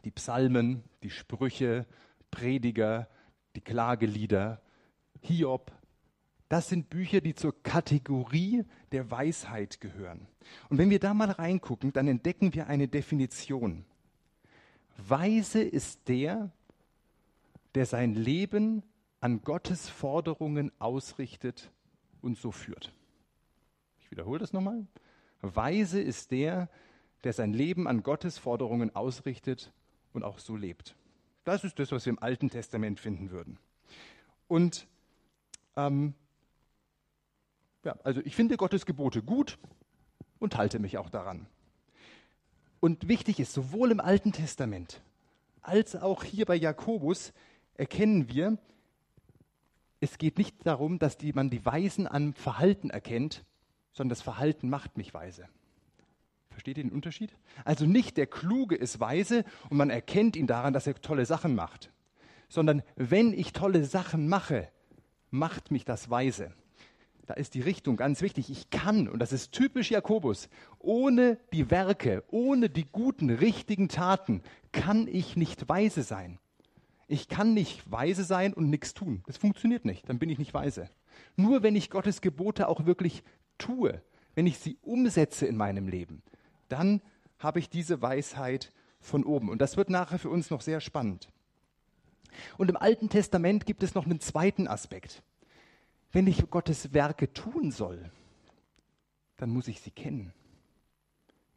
Die 0.04 0.10
Psalmen, 0.10 0.82
die 1.02 1.10
Sprüche, 1.10 1.86
Prediger, 2.30 3.08
die 3.54 3.60
Klagelieder, 3.60 4.62
Hiob, 5.20 5.72
das 6.48 6.68
sind 6.68 6.90
Bücher, 6.90 7.20
die 7.20 7.34
zur 7.34 7.60
Kategorie 7.62 8.64
der 8.92 9.10
Weisheit 9.10 9.80
gehören. 9.80 10.28
Und 10.68 10.78
wenn 10.78 10.90
wir 10.90 11.00
da 11.00 11.12
mal 11.12 11.30
reingucken, 11.30 11.92
dann 11.92 12.06
entdecken 12.06 12.54
wir 12.54 12.68
eine 12.68 12.86
Definition. 12.86 13.84
Weise 14.96 15.62
ist 15.62 16.08
der, 16.08 16.52
der 17.74 17.86
sein 17.86 18.14
Leben 18.14 18.82
an 19.20 19.42
Gottes 19.42 19.88
Forderungen 19.88 20.70
ausrichtet 20.78 21.70
und 22.22 22.38
so 22.38 22.52
führt. 22.52 22.92
Ich 24.00 24.10
wiederhole 24.10 24.38
das 24.38 24.52
nochmal. 24.52 24.86
Weise 25.42 26.00
ist 26.00 26.30
der, 26.30 26.68
der 27.24 27.32
sein 27.32 27.52
Leben 27.52 27.88
an 27.88 28.02
Gottes 28.02 28.38
Forderungen 28.38 28.94
ausrichtet 28.94 29.72
und 30.12 30.22
auch 30.22 30.38
so 30.38 30.56
lebt. 30.56 30.94
Das 31.44 31.64
ist 31.64 31.78
das, 31.78 31.92
was 31.92 32.06
wir 32.06 32.12
im 32.12 32.22
Alten 32.22 32.50
Testament 32.50 33.00
finden 33.00 33.30
würden. 33.30 33.58
Und 34.48 34.86
ähm, 35.76 36.14
ja, 37.86 37.96
also 38.02 38.20
ich 38.24 38.36
finde 38.36 38.56
Gottes 38.56 38.84
Gebote 38.84 39.22
gut 39.22 39.58
und 40.38 40.56
halte 40.56 40.78
mich 40.78 40.98
auch 40.98 41.08
daran. 41.08 41.46
Und 42.80 43.08
wichtig 43.08 43.40
ist, 43.40 43.52
sowohl 43.52 43.90
im 43.90 44.00
Alten 44.00 44.32
Testament 44.32 45.00
als 45.62 45.96
auch 45.96 46.22
hier 46.22 46.44
bei 46.46 46.56
Jakobus 46.56 47.32
erkennen 47.74 48.28
wir, 48.28 48.58
es 50.00 50.18
geht 50.18 50.36
nicht 50.38 50.54
darum, 50.64 50.98
dass 50.98 51.16
die, 51.16 51.32
man 51.32 51.48
die 51.48 51.64
Weisen 51.64 52.06
am 52.06 52.34
Verhalten 52.34 52.90
erkennt, 52.90 53.44
sondern 53.92 54.10
das 54.10 54.22
Verhalten 54.22 54.68
macht 54.68 54.96
mich 54.96 55.14
weise. 55.14 55.48
Versteht 56.50 56.78
ihr 56.78 56.84
den 56.84 56.92
Unterschied? 56.92 57.36
Also 57.64 57.86
nicht 57.86 58.16
der 58.16 58.26
Kluge 58.26 58.76
ist 58.76 59.00
weise 59.00 59.44
und 59.70 59.76
man 59.76 59.90
erkennt 59.90 60.36
ihn 60.36 60.46
daran, 60.46 60.72
dass 60.72 60.86
er 60.86 60.94
tolle 61.00 61.26
Sachen 61.26 61.54
macht, 61.54 61.92
sondern 62.48 62.82
wenn 62.96 63.32
ich 63.32 63.52
tolle 63.52 63.84
Sachen 63.84 64.28
mache, 64.28 64.68
macht 65.30 65.70
mich 65.70 65.84
das 65.84 66.10
weise. 66.10 66.52
Da 67.26 67.34
ist 67.34 67.54
die 67.54 67.60
Richtung 67.60 67.96
ganz 67.96 68.22
wichtig. 68.22 68.50
Ich 68.50 68.70
kann, 68.70 69.08
und 69.08 69.18
das 69.18 69.32
ist 69.32 69.52
typisch 69.52 69.90
Jakobus, 69.90 70.48
ohne 70.78 71.38
die 71.52 71.70
Werke, 71.70 72.22
ohne 72.28 72.70
die 72.70 72.86
guten, 72.86 73.30
richtigen 73.30 73.88
Taten, 73.88 74.42
kann 74.72 75.08
ich 75.08 75.36
nicht 75.36 75.68
weise 75.68 76.02
sein. 76.02 76.38
Ich 77.08 77.28
kann 77.28 77.54
nicht 77.54 77.90
weise 77.90 78.24
sein 78.24 78.54
und 78.54 78.70
nichts 78.70 78.94
tun. 78.94 79.22
Das 79.26 79.36
funktioniert 79.36 79.84
nicht. 79.84 80.08
Dann 80.08 80.18
bin 80.18 80.30
ich 80.30 80.38
nicht 80.38 80.54
weise. 80.54 80.88
Nur 81.36 81.62
wenn 81.62 81.76
ich 81.76 81.90
Gottes 81.90 82.20
Gebote 82.20 82.68
auch 82.68 82.86
wirklich 82.86 83.22
tue, 83.58 84.02
wenn 84.34 84.46
ich 84.46 84.58
sie 84.58 84.78
umsetze 84.82 85.46
in 85.46 85.56
meinem 85.56 85.88
Leben, 85.88 86.22
dann 86.68 87.00
habe 87.38 87.58
ich 87.58 87.68
diese 87.68 88.02
Weisheit 88.02 88.72
von 89.00 89.24
oben. 89.24 89.48
Und 89.48 89.60
das 89.60 89.76
wird 89.76 89.90
nachher 89.90 90.18
für 90.18 90.30
uns 90.30 90.50
noch 90.50 90.60
sehr 90.60 90.80
spannend. 90.80 91.28
Und 92.58 92.70
im 92.70 92.76
Alten 92.76 93.08
Testament 93.08 93.66
gibt 93.66 93.82
es 93.82 93.94
noch 93.94 94.04
einen 94.04 94.20
zweiten 94.20 94.68
Aspekt. 94.68 95.22
Wenn 96.16 96.28
ich 96.28 96.48
Gottes 96.48 96.94
Werke 96.94 97.30
tun 97.34 97.70
soll, 97.70 98.10
dann 99.36 99.50
muss 99.50 99.68
ich 99.68 99.82
sie 99.82 99.90
kennen. 99.90 100.32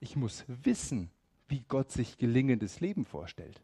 Ich 0.01 0.17
muss 0.17 0.43
wissen, 0.47 1.09
wie 1.47 1.63
Gott 1.69 1.93
sich 1.93 2.17
gelingendes 2.17 2.81
Leben 2.81 3.05
vorstellt. 3.05 3.61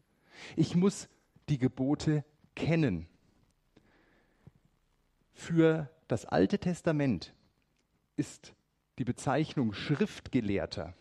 Ich 0.56 0.74
muss 0.74 1.10
die 1.50 1.58
Gebote 1.58 2.24
kennen. 2.54 3.08
Für 5.34 5.90
das 6.08 6.24
Alte 6.24 6.58
Testament 6.58 7.34
ist 8.16 8.54
die 8.98 9.04
Bezeichnung 9.04 9.74
Schriftgelehrter 9.74 10.94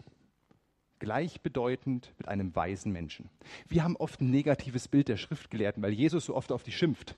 gleichbedeutend 1.00 2.14
mit 2.18 2.28
einem 2.28 2.54
weisen 2.54 2.92
Menschen. 2.92 3.30
Wir 3.70 3.86
haben 3.86 3.96
oft 3.96 4.20
ein 4.20 4.30
negatives 4.30 4.90
Bild 4.90 5.08
der 5.08 5.16
Schriftgelehrten, 5.16 5.82
weil 5.82 5.94
Jesus 5.94 6.26
so 6.26 6.36
oft 6.36 6.52
auf 6.52 6.64
die 6.64 6.74
schimpft. 6.74 7.16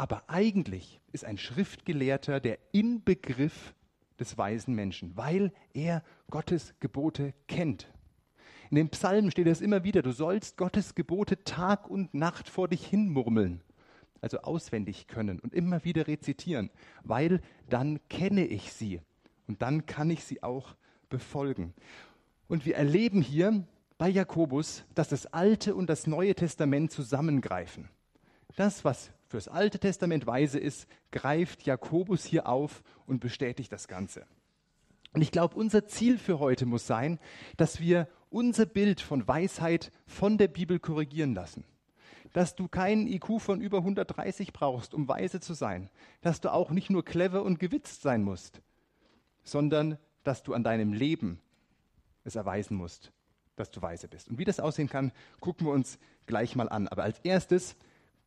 Aber 0.00 0.22
eigentlich 0.28 0.98
ist 1.12 1.26
ein 1.26 1.36
Schriftgelehrter 1.36 2.40
der 2.40 2.58
Inbegriff 2.72 3.74
des 4.18 4.38
weisen 4.38 4.74
Menschen, 4.74 5.14
weil 5.14 5.52
er 5.74 6.02
Gottes 6.30 6.72
Gebote 6.80 7.34
kennt. 7.48 7.92
In 8.70 8.76
den 8.76 8.88
Psalmen 8.88 9.30
steht 9.30 9.46
es 9.46 9.60
immer 9.60 9.84
wieder, 9.84 10.00
du 10.00 10.12
sollst 10.12 10.56
Gottes 10.56 10.94
Gebote 10.94 11.44
Tag 11.44 11.90
und 11.90 12.14
Nacht 12.14 12.48
vor 12.48 12.66
dich 12.66 12.86
hinmurmeln, 12.86 13.60
also 14.22 14.38
auswendig 14.38 15.06
können 15.06 15.38
und 15.38 15.52
immer 15.52 15.84
wieder 15.84 16.06
rezitieren, 16.06 16.70
weil 17.04 17.42
dann 17.68 18.00
kenne 18.08 18.46
ich 18.46 18.72
sie 18.72 19.02
und 19.48 19.60
dann 19.60 19.84
kann 19.84 20.08
ich 20.08 20.24
sie 20.24 20.42
auch 20.42 20.76
befolgen. 21.10 21.74
Und 22.48 22.64
wir 22.64 22.76
erleben 22.76 23.20
hier 23.20 23.66
bei 23.98 24.08
Jakobus, 24.08 24.82
dass 24.94 25.10
das 25.10 25.26
Alte 25.26 25.74
und 25.74 25.90
das 25.90 26.06
Neue 26.06 26.34
Testament 26.34 26.90
zusammengreifen. 26.90 27.90
Das, 28.56 28.82
was 28.82 29.12
fürs 29.30 29.46
Alte 29.46 29.78
Testament 29.78 30.26
weise 30.26 30.58
ist, 30.58 30.88
greift 31.12 31.62
Jakobus 31.62 32.24
hier 32.24 32.48
auf 32.48 32.82
und 33.06 33.20
bestätigt 33.20 33.70
das 33.70 33.86
Ganze. 33.86 34.26
Und 35.12 35.22
ich 35.22 35.30
glaube, 35.30 35.54
unser 35.54 35.86
Ziel 35.86 36.18
für 36.18 36.40
heute 36.40 36.66
muss 36.66 36.88
sein, 36.88 37.20
dass 37.56 37.78
wir 37.78 38.08
unser 38.28 38.66
Bild 38.66 39.00
von 39.00 39.26
Weisheit 39.28 39.92
von 40.04 40.36
der 40.36 40.48
Bibel 40.48 40.80
korrigieren 40.80 41.32
lassen. 41.34 41.64
Dass 42.32 42.56
du 42.56 42.66
keinen 42.66 43.06
IQ 43.06 43.40
von 43.40 43.60
über 43.60 43.78
130 43.78 44.52
brauchst, 44.52 44.94
um 44.94 45.06
weise 45.06 45.38
zu 45.38 45.54
sein. 45.54 45.90
Dass 46.22 46.40
du 46.40 46.52
auch 46.52 46.70
nicht 46.70 46.90
nur 46.90 47.04
clever 47.04 47.44
und 47.44 47.60
gewitzt 47.60 48.02
sein 48.02 48.22
musst, 48.22 48.60
sondern 49.44 49.96
dass 50.24 50.42
du 50.42 50.54
an 50.54 50.64
deinem 50.64 50.92
Leben 50.92 51.40
es 52.24 52.34
erweisen 52.34 52.76
musst, 52.76 53.12
dass 53.54 53.70
du 53.70 53.80
weise 53.80 54.08
bist. 54.08 54.28
Und 54.28 54.38
wie 54.38 54.44
das 54.44 54.58
aussehen 54.58 54.88
kann, 54.88 55.12
gucken 55.38 55.68
wir 55.68 55.72
uns 55.72 56.00
gleich 56.26 56.56
mal 56.56 56.68
an. 56.68 56.88
Aber 56.88 57.04
als 57.04 57.20
erstes 57.20 57.76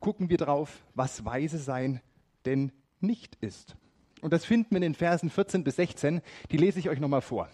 gucken 0.03 0.29
wir 0.29 0.35
drauf, 0.35 0.83
was 0.95 1.23
weise 1.23 1.57
sein 1.57 2.01
denn 2.45 2.73
nicht 2.99 3.35
ist. 3.39 3.77
Und 4.19 4.33
das 4.33 4.43
finden 4.43 4.71
wir 4.71 4.77
in 4.77 4.81
den 4.81 4.95
Versen 4.95 5.29
14 5.29 5.63
bis 5.63 5.77
16. 5.77 6.21
Die 6.51 6.57
lese 6.57 6.77
ich 6.77 6.89
euch 6.89 6.99
nochmal 6.99 7.21
vor. 7.21 7.47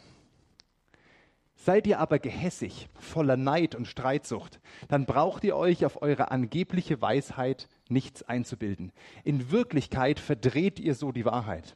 Seid 1.53 1.86
ihr 1.86 2.00
aber 2.00 2.18
gehässig, 2.18 2.89
voller 2.96 3.38
Neid 3.38 3.75
und 3.75 3.86
Streitsucht, 3.86 4.60
dann 4.88 5.06
braucht 5.06 5.44
ihr 5.44 5.56
euch 5.56 5.86
auf 5.86 6.01
eure 6.01 6.32
angebliche 6.32 7.00
Weisheit 7.03 7.70
nichts 7.88 8.24
einzubilden. 8.24 8.94
In 9.24 9.51
Wirklichkeit 9.51 10.20
verdreht 10.20 10.79
ihr 10.79 10.96
so 10.96 11.12
die 11.12 11.25
Wahrheit. 11.25 11.75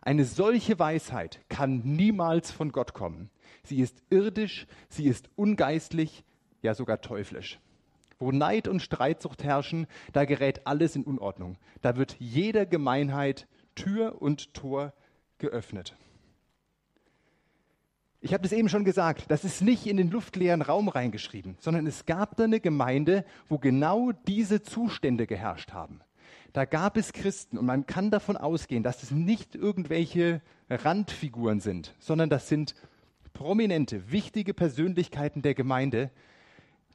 Eine 0.00 0.24
solche 0.24 0.78
Weisheit 0.78 1.40
kann 1.50 1.82
niemals 1.84 2.52
von 2.52 2.72
Gott 2.72 2.94
kommen. 2.94 3.28
Sie 3.64 3.80
ist 3.80 4.02
irdisch, 4.08 4.66
sie 4.88 5.08
ist 5.08 5.28
ungeistlich, 5.36 6.24
ja 6.62 6.74
sogar 6.74 7.02
teuflisch. 7.02 7.60
Wo 8.18 8.32
Neid 8.32 8.68
und 8.68 8.80
Streitsucht 8.80 9.44
herrschen, 9.44 9.86
da 10.12 10.24
gerät 10.24 10.66
alles 10.66 10.96
in 10.96 11.04
Unordnung. 11.04 11.58
Da 11.82 11.96
wird 11.96 12.16
jeder 12.18 12.66
Gemeinheit 12.66 13.46
Tür 13.74 14.20
und 14.20 14.54
Tor 14.54 14.92
geöffnet. 15.38 15.94
Ich 18.20 18.32
habe 18.32 18.42
das 18.42 18.52
eben 18.52 18.68
schon 18.68 18.84
gesagt, 18.84 19.30
das 19.30 19.44
ist 19.44 19.62
nicht 19.62 19.86
in 19.86 19.98
den 19.98 20.10
luftleeren 20.10 20.62
Raum 20.62 20.88
reingeschrieben, 20.88 21.56
sondern 21.60 21.86
es 21.86 22.06
gab 22.06 22.36
da 22.36 22.44
eine 22.44 22.60
Gemeinde, 22.60 23.24
wo 23.48 23.58
genau 23.58 24.10
diese 24.26 24.62
Zustände 24.62 25.26
geherrscht 25.26 25.72
haben. 25.72 26.00
Da 26.52 26.64
gab 26.64 26.96
es 26.96 27.12
Christen 27.12 27.58
und 27.58 27.66
man 27.66 27.86
kann 27.86 28.10
davon 28.10 28.36
ausgehen, 28.36 28.82
dass 28.82 29.02
es 29.02 29.10
nicht 29.10 29.54
irgendwelche 29.54 30.40
Randfiguren 30.70 31.60
sind, 31.60 31.94
sondern 31.98 32.30
das 32.30 32.48
sind 32.48 32.74
prominente, 33.34 34.10
wichtige 34.10 34.54
Persönlichkeiten 34.54 35.42
der 35.42 35.54
Gemeinde, 35.54 36.10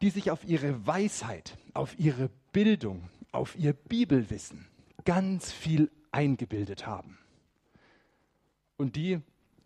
die 0.02 0.10
sich 0.10 0.32
auf 0.32 0.46
ihre 0.46 0.86
Weisheit, 0.86 1.58
auf 1.74 1.98
ihre 2.00 2.30
Bildung, 2.52 3.10
auf 3.32 3.58
ihr 3.58 3.74
Bibelwissen 3.74 4.68
ganz 5.06 5.52
viel 5.52 5.92
eingebildet 6.12 6.86
haben. 6.86 7.18
Und 8.78 8.96
die, 8.96 9.22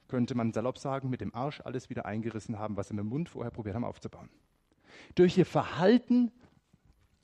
könnte 0.08 0.36
man 0.36 0.54
salopp 0.54 0.78
sagen, 0.78 1.10
mit 1.10 1.22
dem 1.22 1.34
Arsch 1.34 1.62
alles 1.62 1.90
wieder 1.90 2.06
eingerissen 2.06 2.60
haben, 2.60 2.78
was 2.78 2.90
sie 2.90 2.94
mit 2.94 3.04
dem 3.04 3.10
Mund 3.10 3.30
vorher 3.30 3.52
probiert 3.52 3.76
haben 3.76 3.86
aufzubauen. 3.86 4.30
Durch 5.16 5.38
ihr 5.38 5.46
Verhalten 5.46 6.32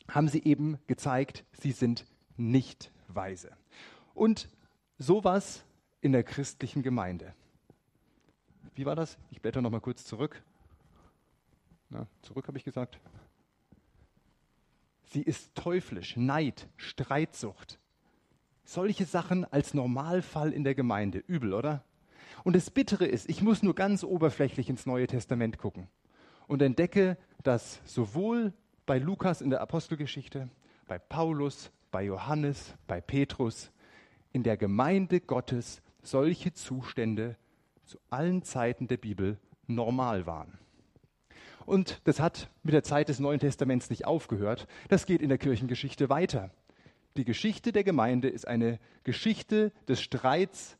haben 0.10 0.27
sie 0.27 0.44
eben 0.44 0.77
gezeigt, 0.88 1.46
sie 1.53 1.72
sind 1.72 2.06
nicht 2.38 2.91
weise. 3.08 3.51
Und 4.13 4.50
sowas 4.98 5.63
in 6.01 6.12
der 6.12 6.24
christlichen 6.24 6.82
Gemeinde. 6.82 7.34
Wie 8.74 8.86
war 8.86 8.96
das? 8.96 9.18
Ich 9.30 9.41
blätter 9.41 9.62
noch 9.62 9.70
mal 9.70 9.82
kurz 9.82 10.06
zurück. 10.06 10.41
Na, 11.92 12.08
zurück 12.22 12.48
habe 12.48 12.58
ich 12.58 12.64
gesagt. 12.64 13.00
Sie 15.04 15.22
ist 15.22 15.54
teuflisch, 15.56 16.16
Neid, 16.16 16.70
Streitsucht. 16.78 17.80
Solche 18.64 19.04
Sachen 19.04 19.44
als 19.44 19.74
Normalfall 19.74 20.54
in 20.54 20.64
der 20.64 20.74
Gemeinde. 20.74 21.20
Übel, 21.20 21.54
oder? 21.54 21.84
Und 22.46 22.56
das 22.56 22.72
Bittere 22.72 23.06
ist, 23.06 23.30
ich 23.30 23.42
muss 23.42 23.62
nur 23.62 23.76
ganz 23.76 24.06
oberflächlich 24.06 24.70
ins 24.70 24.86
Neue 24.86 25.06
Testament 25.06 25.58
gucken 25.58 25.90
und 26.48 26.62
entdecke, 26.62 27.18
dass 27.44 27.82
sowohl 27.84 28.54
bei 28.86 28.98
Lukas 28.98 29.42
in 29.42 29.50
der 29.50 29.60
Apostelgeschichte, 29.60 30.50
bei 30.88 30.98
Paulus, 30.98 31.72
bei 31.92 32.04
Johannes, 32.04 32.74
bei 32.88 33.02
Petrus, 33.02 33.70
in 34.32 34.44
der 34.44 34.56
Gemeinde 34.56 35.20
Gottes 35.20 35.82
solche 36.02 36.54
Zustände 36.54 37.36
zu 37.84 38.00
allen 38.10 38.44
Zeiten 38.44 38.88
der 38.88 38.98
Bibel 38.98 39.38
normal 39.68 40.26
waren. 40.26 40.58
Und 41.72 42.01
das 42.04 42.20
hat 42.20 42.50
mit 42.63 42.74
der 42.74 42.84
Zeit 42.84 43.08
des 43.08 43.22
Neuen 43.22 43.40
Testaments 43.40 43.90
nicht 43.90 44.04
aufgehört. 44.04 44.68
Das 44.90 45.06
geht 45.06 45.22
in 45.22 45.30
der 45.30 45.38
Kirchengeschichte 45.38 46.10
weiter. 46.10 46.51
Die 47.16 47.24
Geschichte 47.24 47.72
der 47.72 47.86
Gemeinde 47.86 48.28
ist 48.28 48.46
eine 48.46 48.78
Geschichte 49.06 49.72
des 49.88 50.01
Streits 50.01 50.78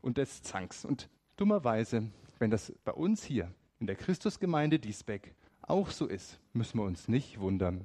und 0.00 0.16
des 0.16 0.42
Zanks. 0.42 0.86
Und 0.86 1.10
dummerweise, 1.36 2.08
wenn 2.38 2.50
das 2.50 2.72
bei 2.86 2.92
uns 2.92 3.22
hier 3.22 3.52
in 3.80 3.86
der 3.86 3.96
Christusgemeinde 3.96 4.78
Diesbeck 4.78 5.34
auch 5.60 5.90
so 5.90 6.06
ist, 6.06 6.40
müssen 6.54 6.78
wir 6.78 6.84
uns 6.84 7.06
nicht 7.06 7.38
wundern, 7.38 7.84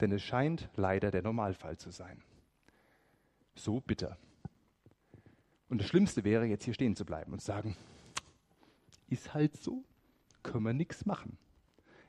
denn 0.00 0.12
es 0.12 0.22
scheint 0.22 0.68
leider 0.76 1.10
der 1.10 1.22
Normalfall 1.22 1.76
zu 1.76 1.90
sein. 1.90 2.22
So 3.56 3.80
bitter. 3.80 4.16
Und 5.68 5.80
das 5.80 5.88
Schlimmste 5.88 6.22
wäre, 6.22 6.44
jetzt 6.44 6.66
hier 6.66 6.74
stehen 6.74 6.94
zu 6.94 7.04
bleiben 7.04 7.32
und 7.32 7.40
zu 7.40 7.46
sagen, 7.46 7.76
ist 9.08 9.34
halt 9.34 9.56
so, 9.56 9.82
können 10.44 10.62
wir 10.62 10.72
nichts 10.72 11.04
machen. 11.04 11.36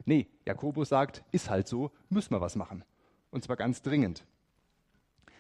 Nee, 0.08 0.28
Jakobus 0.46 0.88
sagt, 0.88 1.26
ist 1.32 1.50
halt 1.50 1.68
so, 1.68 1.92
müssen 2.08 2.32
wir 2.32 2.40
was 2.40 2.56
machen. 2.56 2.86
Und 3.30 3.44
zwar 3.44 3.58
ganz 3.58 3.82
dringend. 3.82 4.26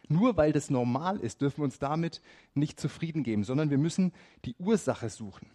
Nur 0.10 0.36
weil 0.36 0.52
das 0.52 0.70
normal 0.70 1.22
ist, 1.22 1.40
dürfen 1.42 1.60
wir 1.60 1.64
uns 1.64 1.80
damit 1.80 2.22
nicht 2.54 2.78
zufrieden 2.78 3.24
geben, 3.24 3.46
sondern 3.46 3.70
wir 3.70 3.78
müssen 3.78 4.12
die 4.44 4.56
Ursache 4.60 5.10
suchen. 5.10 5.50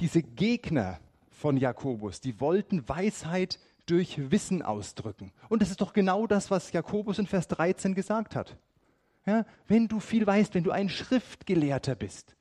Diese 0.00 0.22
Gegner 0.22 1.00
von 1.30 1.56
Jakobus, 1.56 2.20
die 2.20 2.40
wollten 2.40 2.86
Weisheit 2.90 3.58
durch 3.86 4.30
Wissen 4.30 4.60
ausdrücken. 4.60 5.32
Und 5.48 5.62
das 5.62 5.70
ist 5.70 5.80
doch 5.80 5.94
genau 5.94 6.26
das, 6.26 6.50
was 6.50 6.72
Jakobus 6.72 7.18
in 7.18 7.26
Vers 7.26 7.48
13 7.48 7.94
gesagt 7.94 8.36
hat. 8.36 8.58
Ja, 9.24 9.46
wenn 9.66 9.88
du 9.88 9.98
viel 9.98 10.26
weißt, 10.26 10.54
wenn 10.54 10.64
du 10.64 10.72
ein 10.72 10.90
Schriftgelehrter 10.90 11.94
bist, 11.94 12.36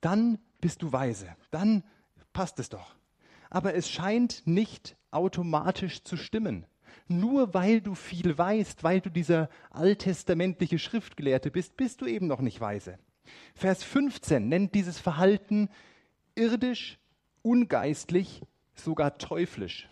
dann 0.00 0.38
bist 0.60 0.82
du 0.82 0.92
weise. 0.92 1.34
Dann 1.50 1.82
passt 2.32 2.60
es 2.60 2.68
doch. 2.68 2.94
Aber 3.50 3.74
es 3.74 3.90
scheint 3.90 4.46
nicht 4.46 4.96
automatisch 5.10 6.02
zu 6.02 6.16
stimmen. 6.16 6.66
Nur 7.08 7.54
weil 7.54 7.80
du 7.80 7.94
viel 7.94 8.36
weißt, 8.36 8.82
weil 8.82 9.00
du 9.00 9.10
dieser 9.10 9.48
alttestamentliche 9.70 10.78
Schriftgelehrte 10.78 11.50
bist, 11.50 11.76
bist 11.76 12.00
du 12.00 12.06
eben 12.06 12.26
noch 12.26 12.40
nicht 12.40 12.60
weise. 12.60 12.98
Vers 13.54 13.84
15 13.84 14.48
nennt 14.48 14.74
dieses 14.74 14.98
Verhalten 14.98 15.68
irdisch, 16.34 16.98
ungeistlich, 17.42 18.42
sogar 18.74 19.18
teuflisch. 19.18 19.88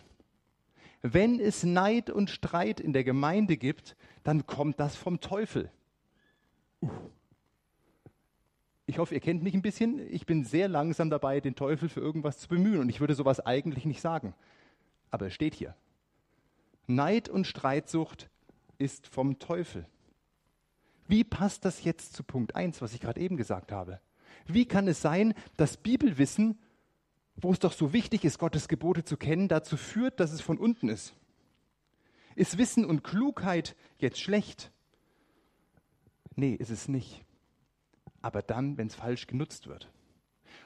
Wenn 1.01 1.39
es 1.39 1.63
Neid 1.63 2.09
und 2.09 2.29
Streit 2.29 2.79
in 2.79 2.91
der 2.91 3.03
Gemeinde 3.03 3.57
gibt, 3.57 3.95
dann 4.23 4.45
kommt 4.45 4.79
das 4.79 4.95
vom 4.95 5.19
Teufel. 5.19 5.71
Uh. 6.81 6.89
Ich 8.87 8.99
hoffe, 8.99 9.15
ihr 9.15 9.19
kennt 9.19 9.43
mich 9.43 9.53
ein 9.53 9.61
bisschen. 9.61 9.99
Ich 10.11 10.25
bin 10.25 10.43
sehr 10.43 10.67
langsam 10.67 11.09
dabei, 11.09 11.39
den 11.39 11.55
Teufel 11.55 11.89
für 11.89 12.01
irgendwas 12.01 12.37
zu 12.37 12.47
bemühen. 12.47 12.79
Und 12.79 12.89
ich 12.89 12.99
würde 12.99 13.15
sowas 13.15 13.39
eigentlich 13.39 13.85
nicht 13.85 14.01
sagen. 14.01 14.33
Aber 15.09 15.27
es 15.27 15.33
steht 15.33 15.55
hier. 15.55 15.75
Neid 16.87 17.29
und 17.29 17.47
Streitsucht 17.47 18.29
ist 18.77 19.07
vom 19.07 19.39
Teufel. 19.39 19.87
Wie 21.07 21.23
passt 21.23 21.65
das 21.65 21.83
jetzt 21.83 22.13
zu 22.13 22.23
Punkt 22.23 22.55
1, 22.55 22.81
was 22.81 22.93
ich 22.93 23.01
gerade 23.01 23.19
eben 23.21 23.37
gesagt 23.37 23.71
habe? 23.71 23.99
Wie 24.45 24.65
kann 24.65 24.87
es 24.87 25.01
sein, 25.01 25.33
dass 25.57 25.77
Bibelwissen 25.77 26.59
wo 27.37 27.51
es 27.51 27.59
doch 27.59 27.73
so 27.73 27.93
wichtig 27.93 28.23
ist, 28.23 28.39
Gottes 28.39 28.67
Gebote 28.67 29.03
zu 29.03 29.17
kennen, 29.17 29.47
dazu 29.47 29.77
führt, 29.77 30.19
dass 30.19 30.31
es 30.31 30.41
von 30.41 30.57
unten 30.57 30.89
ist. 30.89 31.13
Ist 32.35 32.57
Wissen 32.57 32.85
und 32.85 33.03
Klugheit 33.03 33.75
jetzt 33.97 34.19
schlecht? 34.19 34.71
Nee, 36.35 36.53
ist 36.53 36.69
es 36.69 36.87
nicht. 36.87 37.24
Aber 38.25 38.41
dann, 38.41 38.75
wenn 38.79 38.87
es 38.87 38.95
falsch 38.95 39.27
genutzt 39.27 39.67
wird. 39.67 39.87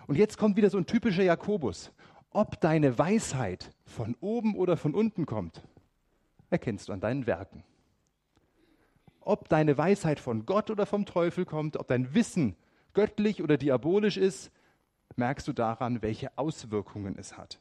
Und 0.07 0.15
jetzt 0.15 0.37
kommt 0.37 0.55
wieder 0.55 0.69
so 0.69 0.77
ein 0.77 0.85
typischer 0.85 1.23
Jakobus. 1.23 1.91
Ob 2.29 2.61
deine 2.61 2.97
Weisheit 2.97 3.73
von 3.85 4.15
oben 4.21 4.55
oder 4.55 4.77
von 4.77 4.95
unten 4.95 5.25
kommt, 5.25 5.61
erkennst 6.49 6.87
du 6.87 6.93
an 6.93 7.01
deinen 7.01 7.27
Werken. 7.27 7.65
Ob 9.19 9.49
deine 9.49 9.77
Weisheit 9.77 10.21
von 10.21 10.45
Gott 10.45 10.69
oder 10.69 10.85
vom 10.85 11.05
Teufel 11.05 11.43
kommt, 11.43 11.75
ob 11.75 11.89
dein 11.89 12.13
Wissen 12.13 12.55
göttlich 12.93 13.43
oder 13.43 13.57
diabolisch 13.57 14.15
ist, 14.15 14.51
merkst 15.17 15.45
du 15.45 15.51
daran, 15.51 16.01
welche 16.01 16.37
Auswirkungen 16.37 17.17
es 17.17 17.35
hat. 17.35 17.59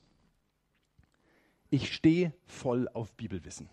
Ich 1.70 1.92
stehe 1.92 2.32
voll 2.46 2.88
auf 2.94 3.12
Bibelwissen. 3.14 3.68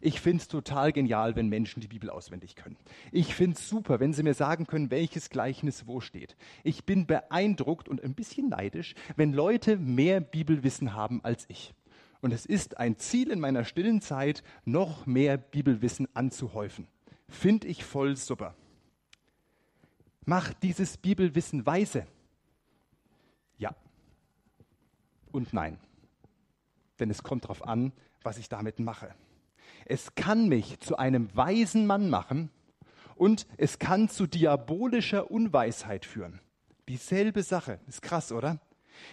Ich 0.00 0.20
finde 0.20 0.42
es 0.42 0.48
total 0.48 0.92
genial, 0.92 1.36
wenn 1.36 1.48
Menschen 1.48 1.80
die 1.80 1.88
Bibel 1.88 2.10
auswendig 2.10 2.56
können. 2.56 2.76
Ich 3.12 3.34
finde 3.34 3.56
es 3.56 3.68
super, 3.68 4.00
wenn 4.00 4.12
sie 4.12 4.22
mir 4.22 4.34
sagen 4.34 4.66
können, 4.66 4.90
welches 4.90 5.30
Gleichnis 5.30 5.86
wo 5.86 6.00
steht. 6.00 6.36
Ich 6.64 6.84
bin 6.84 7.06
beeindruckt 7.06 7.88
und 7.88 8.02
ein 8.02 8.14
bisschen 8.14 8.48
neidisch, 8.48 8.94
wenn 9.16 9.32
Leute 9.32 9.76
mehr 9.76 10.20
Bibelwissen 10.20 10.94
haben 10.94 11.24
als 11.24 11.44
ich. 11.48 11.74
Und 12.20 12.32
es 12.32 12.46
ist 12.46 12.78
ein 12.78 12.98
Ziel 12.98 13.30
in 13.30 13.40
meiner 13.40 13.64
stillen 13.64 14.00
Zeit, 14.00 14.42
noch 14.64 15.06
mehr 15.06 15.38
Bibelwissen 15.38 16.08
anzuhäufen. 16.14 16.86
Finde 17.28 17.66
ich 17.68 17.84
voll 17.84 18.16
super. 18.16 18.54
Mach 20.26 20.52
dieses 20.54 20.96
Bibelwissen 20.96 21.64
weise. 21.64 22.06
Ja 23.58 23.74
und 25.32 25.52
nein. 25.52 25.78
Denn 26.98 27.10
es 27.10 27.22
kommt 27.22 27.44
darauf 27.44 27.66
an, 27.66 27.92
was 28.22 28.38
ich 28.38 28.48
damit 28.48 28.78
mache. 28.78 29.14
Es 29.86 30.14
kann 30.14 30.48
mich 30.48 30.80
zu 30.80 30.96
einem 30.96 31.34
weisen 31.34 31.86
Mann 31.86 32.10
machen 32.10 32.50
und 33.16 33.46
es 33.56 33.78
kann 33.78 34.08
zu 34.08 34.26
diabolischer 34.26 35.30
Unweisheit 35.30 36.04
führen. 36.04 36.40
Dieselbe 36.88 37.42
Sache. 37.42 37.80
Ist 37.86 38.02
krass, 38.02 38.32
oder? 38.32 38.60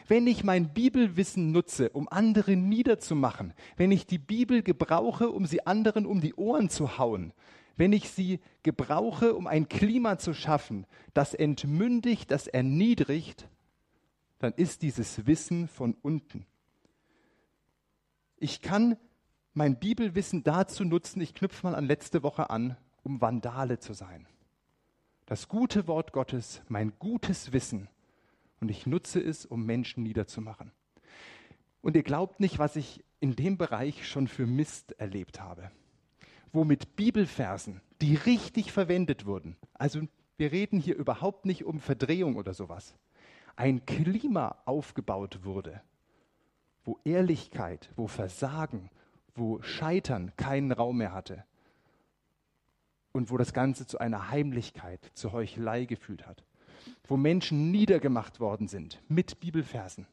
Wenn 0.08 0.28
ich 0.28 0.44
mein 0.44 0.74
Bibelwissen 0.74 1.52
nutze, 1.52 1.90
um 1.90 2.08
andere 2.10 2.56
niederzumachen, 2.56 3.54
wenn 3.76 3.92
ich 3.92 4.06
die 4.06 4.18
Bibel 4.18 4.64
gebrauche, 4.64 5.30
um 5.30 5.46
sie 5.46 5.66
anderen 5.66 6.06
um 6.06 6.22
die 6.22 6.36
Ohren 6.36 6.70
zu 6.70 6.98
hauen, 6.98 7.34
wenn 7.76 7.94
ich 7.94 8.10
sie 8.10 8.40
gebrauche, 8.64 9.36
um 9.36 9.48
ein 9.48 9.70
Klima 9.70 10.18
zu 10.18 10.34
schaffen, 10.34 10.86
das 11.14 11.34
entmündigt, 11.34 12.32
das 12.32 12.48
erniedrigt, 12.48 13.48
dann 14.40 14.54
ist 14.54 14.82
dieses 14.82 15.28
Wissen 15.28 15.68
von 15.68 15.96
unten. 16.02 16.46
Ich 18.38 18.62
kann 18.62 18.98
mein 19.58 19.76
Bibelwissen 19.76 20.44
dazu 20.44 20.86
nutzen, 20.86 21.20
ich 21.20 21.34
knüpfe 21.34 21.66
mal 21.66 21.74
an 21.74 21.88
letzte 21.88 22.22
Woche 22.22 22.52
an, 22.52 22.78
um 23.02 23.22
Vandale 23.22 23.80
zu 23.80 23.94
sein. 23.94 24.28
Das 25.26 25.48
gute 25.48 25.88
Wort 25.88 26.14
Gottes, 26.14 26.62
mein 26.68 26.94
gutes 27.00 27.52
Wissen, 27.54 27.90
und 28.62 28.70
ich 28.70 28.86
nutze 28.86 29.20
es, 29.20 29.48
um 29.48 29.66
Menschen 29.66 30.04
niederzumachen. 30.04 30.72
Und 31.82 31.96
ihr 31.96 32.04
glaubt 32.04 32.40
nicht, 32.40 32.60
was 32.60 32.76
ich 32.76 33.04
in 33.20 33.36
dem 33.36 33.58
Bereich 33.58 34.08
schon 34.08 34.28
für 34.28 34.46
Mist 34.46 34.92
erlebt 35.00 35.42
habe. 35.42 35.72
Wo 36.54 36.64
mit 36.64 36.96
Bibelversen, 36.96 37.82
die 38.00 38.14
richtig 38.14 38.72
verwendet 38.72 39.26
wurden, 39.26 39.58
also 39.74 40.02
wir 40.38 40.52
reden 40.52 40.80
hier 40.80 40.96
überhaupt 40.96 41.48
nicht 41.48 41.66
um 41.66 41.80
Verdrehung 41.80 42.36
oder 42.36 42.54
sowas, 42.54 42.94
ein 43.56 43.88
Klima 43.88 44.56
aufgebaut 44.66 45.40
wurde, 45.46 45.82
wo 46.86 47.00
Ehrlichkeit, 47.04 47.90
wo 47.96 48.06
Versagen, 48.06 48.92
wo 49.38 49.62
Scheitern 49.62 50.32
keinen 50.36 50.72
Raum 50.72 50.98
mehr 50.98 51.14
hatte 51.14 51.44
und 53.12 53.32
wo 53.32 53.38
das 53.38 53.54
Ganze 53.54 53.88
zu 53.88 54.00
einer 54.00 54.30
Heimlichkeit, 54.30 55.12
zur 55.14 55.32
Heuchelei 55.32 55.86
gefühlt 55.86 56.28
hat, 56.28 56.44
wo 57.08 57.18
Menschen 57.18 57.72
niedergemacht 57.72 58.40
worden 58.40 58.68
sind 58.68 59.02
mit 59.08 59.40
Bibelversen. 59.40 60.08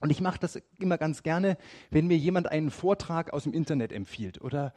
Und 0.00 0.10
ich 0.10 0.20
mache 0.20 0.38
das 0.38 0.60
immer 0.78 0.96
ganz 0.96 1.22
gerne, 1.22 1.58
wenn 1.90 2.06
mir 2.06 2.16
jemand 2.16 2.50
einen 2.50 2.70
Vortrag 2.70 3.32
aus 3.32 3.44
dem 3.44 3.52
Internet 3.52 3.92
empfiehlt 3.92 4.40
oder 4.40 4.72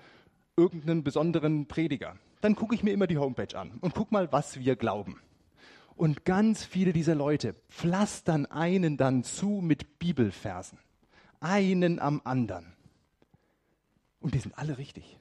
irgendeinen 0.58 1.04
besonderen 1.04 1.68
Prediger. 1.68 2.18
Dann 2.42 2.56
gucke 2.56 2.76
ich 2.76 2.84
mir 2.84 2.92
immer 2.92 3.08
die 3.08 3.18
Homepage 3.18 3.58
an 3.58 3.72
und 3.80 3.96
gucke 3.96 4.14
mal, 4.14 4.32
was 4.32 4.60
wir 4.60 4.76
glauben. 4.76 5.22
Und 5.96 6.26
ganz 6.26 6.66
viele 6.66 6.92
dieser 6.92 7.16
Leute 7.16 7.56
pflastern 7.70 8.46
einen 8.48 8.98
dann 8.98 9.24
zu 9.24 9.62
mit 9.62 10.00
Bibelversen. 10.00 10.80
Einen 11.40 12.00
am 12.00 12.22
anderen. 12.24 12.74
Und 14.24 14.34
die 14.34 14.40
sind 14.40 14.58
alle 14.58 14.78
richtig. 14.78 15.20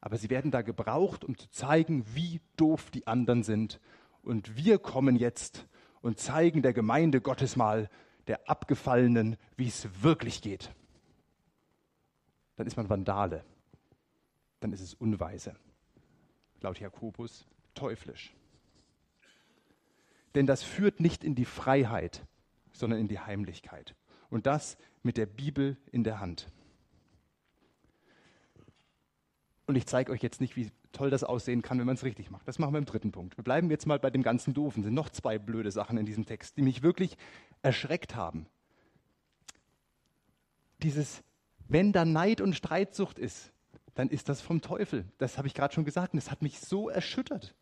Aber 0.00 0.16
sie 0.16 0.30
werden 0.30 0.52
da 0.52 0.62
gebraucht, 0.62 1.24
um 1.24 1.36
zu 1.36 1.50
zeigen, 1.50 2.06
wie 2.14 2.40
doof 2.56 2.92
die 2.92 3.08
anderen 3.08 3.42
sind. 3.42 3.80
Und 4.22 4.56
wir 4.56 4.78
kommen 4.78 5.16
jetzt 5.16 5.66
und 6.00 6.20
zeigen 6.20 6.62
der 6.62 6.72
Gemeinde 6.72 7.20
Gottes 7.20 7.56
mal, 7.56 7.90
der 8.28 8.48
Abgefallenen, 8.48 9.36
wie 9.56 9.66
es 9.66 9.88
wirklich 10.02 10.40
geht. 10.40 10.72
Dann 12.54 12.68
ist 12.68 12.76
man 12.76 12.88
Vandale. 12.88 13.44
Dann 14.60 14.72
ist 14.72 14.82
es 14.82 14.94
unweise. 14.94 15.56
Laut 16.60 16.78
Jakobus 16.78 17.44
teuflisch. 17.74 18.32
Denn 20.36 20.46
das 20.46 20.62
führt 20.62 21.00
nicht 21.00 21.24
in 21.24 21.34
die 21.34 21.44
Freiheit, 21.44 22.24
sondern 22.70 23.00
in 23.00 23.08
die 23.08 23.18
Heimlichkeit. 23.18 23.96
Und 24.28 24.46
das 24.46 24.78
mit 25.02 25.16
der 25.16 25.26
Bibel 25.26 25.76
in 25.90 26.04
der 26.04 26.20
Hand. 26.20 26.46
Und 29.70 29.76
ich 29.76 29.86
zeige 29.86 30.10
euch 30.10 30.20
jetzt 30.20 30.40
nicht, 30.40 30.56
wie 30.56 30.72
toll 30.90 31.10
das 31.10 31.22
aussehen 31.22 31.62
kann, 31.62 31.78
wenn 31.78 31.86
man 31.86 31.94
es 31.94 32.02
richtig 32.02 32.28
macht. 32.28 32.48
Das 32.48 32.58
machen 32.58 32.74
wir 32.74 32.78
im 32.78 32.86
dritten 32.86 33.12
Punkt. 33.12 33.38
Wir 33.38 33.44
bleiben 33.44 33.70
jetzt 33.70 33.86
mal 33.86 34.00
bei 34.00 34.10
dem 34.10 34.24
ganzen 34.24 34.52
Doofen. 34.52 34.80
Es 34.80 34.86
sind 34.86 34.94
noch 34.94 35.10
zwei 35.10 35.38
blöde 35.38 35.70
Sachen 35.70 35.96
in 35.96 36.06
diesem 36.06 36.26
Text, 36.26 36.56
die 36.56 36.62
mich 36.62 36.82
wirklich 36.82 37.16
erschreckt 37.62 38.16
haben. 38.16 38.46
Dieses, 40.82 41.22
wenn 41.68 41.92
da 41.92 42.04
Neid 42.04 42.40
und 42.40 42.56
Streitsucht 42.56 43.16
ist, 43.16 43.52
dann 43.94 44.08
ist 44.08 44.28
das 44.28 44.40
vom 44.40 44.60
Teufel. 44.60 45.04
Das 45.18 45.38
habe 45.38 45.46
ich 45.46 45.54
gerade 45.54 45.72
schon 45.72 45.84
gesagt 45.84 46.14
und 46.14 46.16
das 46.16 46.32
hat 46.32 46.42
mich 46.42 46.58
so 46.58 46.88
erschüttert. 46.88 47.54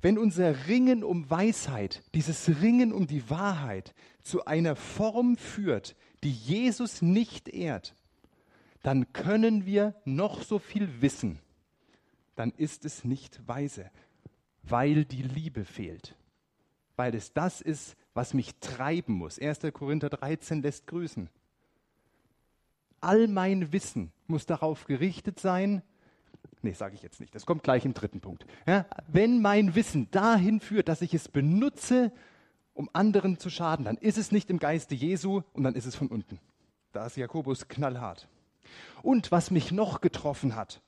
Wenn 0.00 0.18
unser 0.18 0.68
Ringen 0.68 1.02
um 1.02 1.28
Weisheit, 1.28 2.04
dieses 2.14 2.48
Ringen 2.62 2.92
um 2.92 3.08
die 3.08 3.28
Wahrheit 3.28 3.92
zu 4.22 4.44
einer 4.44 4.76
Form 4.76 5.36
führt, 5.36 5.96
die 6.22 6.30
Jesus 6.30 7.02
nicht 7.02 7.48
ehrt, 7.48 7.96
dann 8.82 9.12
können 9.12 9.66
wir 9.66 9.94
noch 10.04 10.42
so 10.42 10.58
viel 10.58 11.00
wissen, 11.00 11.38
dann 12.36 12.52
ist 12.52 12.84
es 12.84 13.04
nicht 13.04 13.46
weise, 13.48 13.90
weil 14.62 15.04
die 15.04 15.22
Liebe 15.22 15.64
fehlt, 15.64 16.14
weil 16.96 17.14
es 17.14 17.32
das 17.32 17.60
ist, 17.60 17.96
was 18.14 18.34
mich 18.34 18.56
treiben 18.60 19.14
muss. 19.14 19.38
1. 19.38 19.60
Korinther 19.72 20.10
13 20.10 20.62
lässt 20.62 20.86
grüßen. 20.86 21.28
All 23.00 23.28
mein 23.28 23.72
Wissen 23.72 24.12
muss 24.26 24.46
darauf 24.46 24.84
gerichtet 24.86 25.38
sein, 25.40 25.82
Nee, 26.62 26.72
sage 26.72 26.94
ich 26.94 27.02
jetzt 27.02 27.20
nicht. 27.20 27.34
Das 27.34 27.46
kommt 27.46 27.62
gleich 27.62 27.84
im 27.84 27.94
dritten 27.94 28.20
Punkt. 28.20 28.44
Ja, 28.66 28.86
wenn 29.06 29.40
mein 29.40 29.74
Wissen 29.74 30.10
dahin 30.10 30.60
führt, 30.60 30.88
dass 30.88 31.02
ich 31.02 31.14
es 31.14 31.28
benutze, 31.28 32.12
um 32.74 32.90
anderen 32.92 33.38
zu 33.38 33.50
schaden, 33.50 33.84
dann 33.84 33.96
ist 33.96 34.18
es 34.18 34.32
nicht 34.32 34.50
im 34.50 34.58
Geiste 34.58 34.94
Jesu 34.94 35.42
und 35.52 35.62
dann 35.64 35.74
ist 35.74 35.86
es 35.86 35.94
von 35.94 36.08
unten. 36.08 36.40
Da 36.92 37.06
ist 37.06 37.16
Jakobus 37.16 37.68
knallhart. 37.68 38.28
Und 39.02 39.30
was 39.30 39.50
mich 39.50 39.72
noch 39.72 40.00
getroffen 40.00 40.56
hat, 40.56 40.82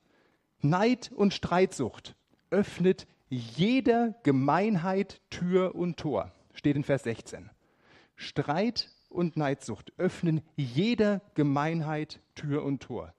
Neid 0.61 1.11
und 1.15 1.33
Streitsucht 1.33 2.15
öffnet 2.51 3.07
jeder 3.29 4.15
Gemeinheit 4.23 5.21
Tür 5.31 5.75
und 5.75 5.97
Tor. 5.97 6.33
Steht 6.53 6.77
in 6.77 6.85
Vers 6.85 7.05
16. 7.05 7.51
Streit 8.17 8.91
und 9.09 9.37
Neidsucht 9.37 9.93
öffnen 9.99 10.43
jeder 10.57 11.23
Gemeinheit 11.35 12.21
Tür 12.35 12.65
und 12.65 12.83
Tor. 12.83 13.15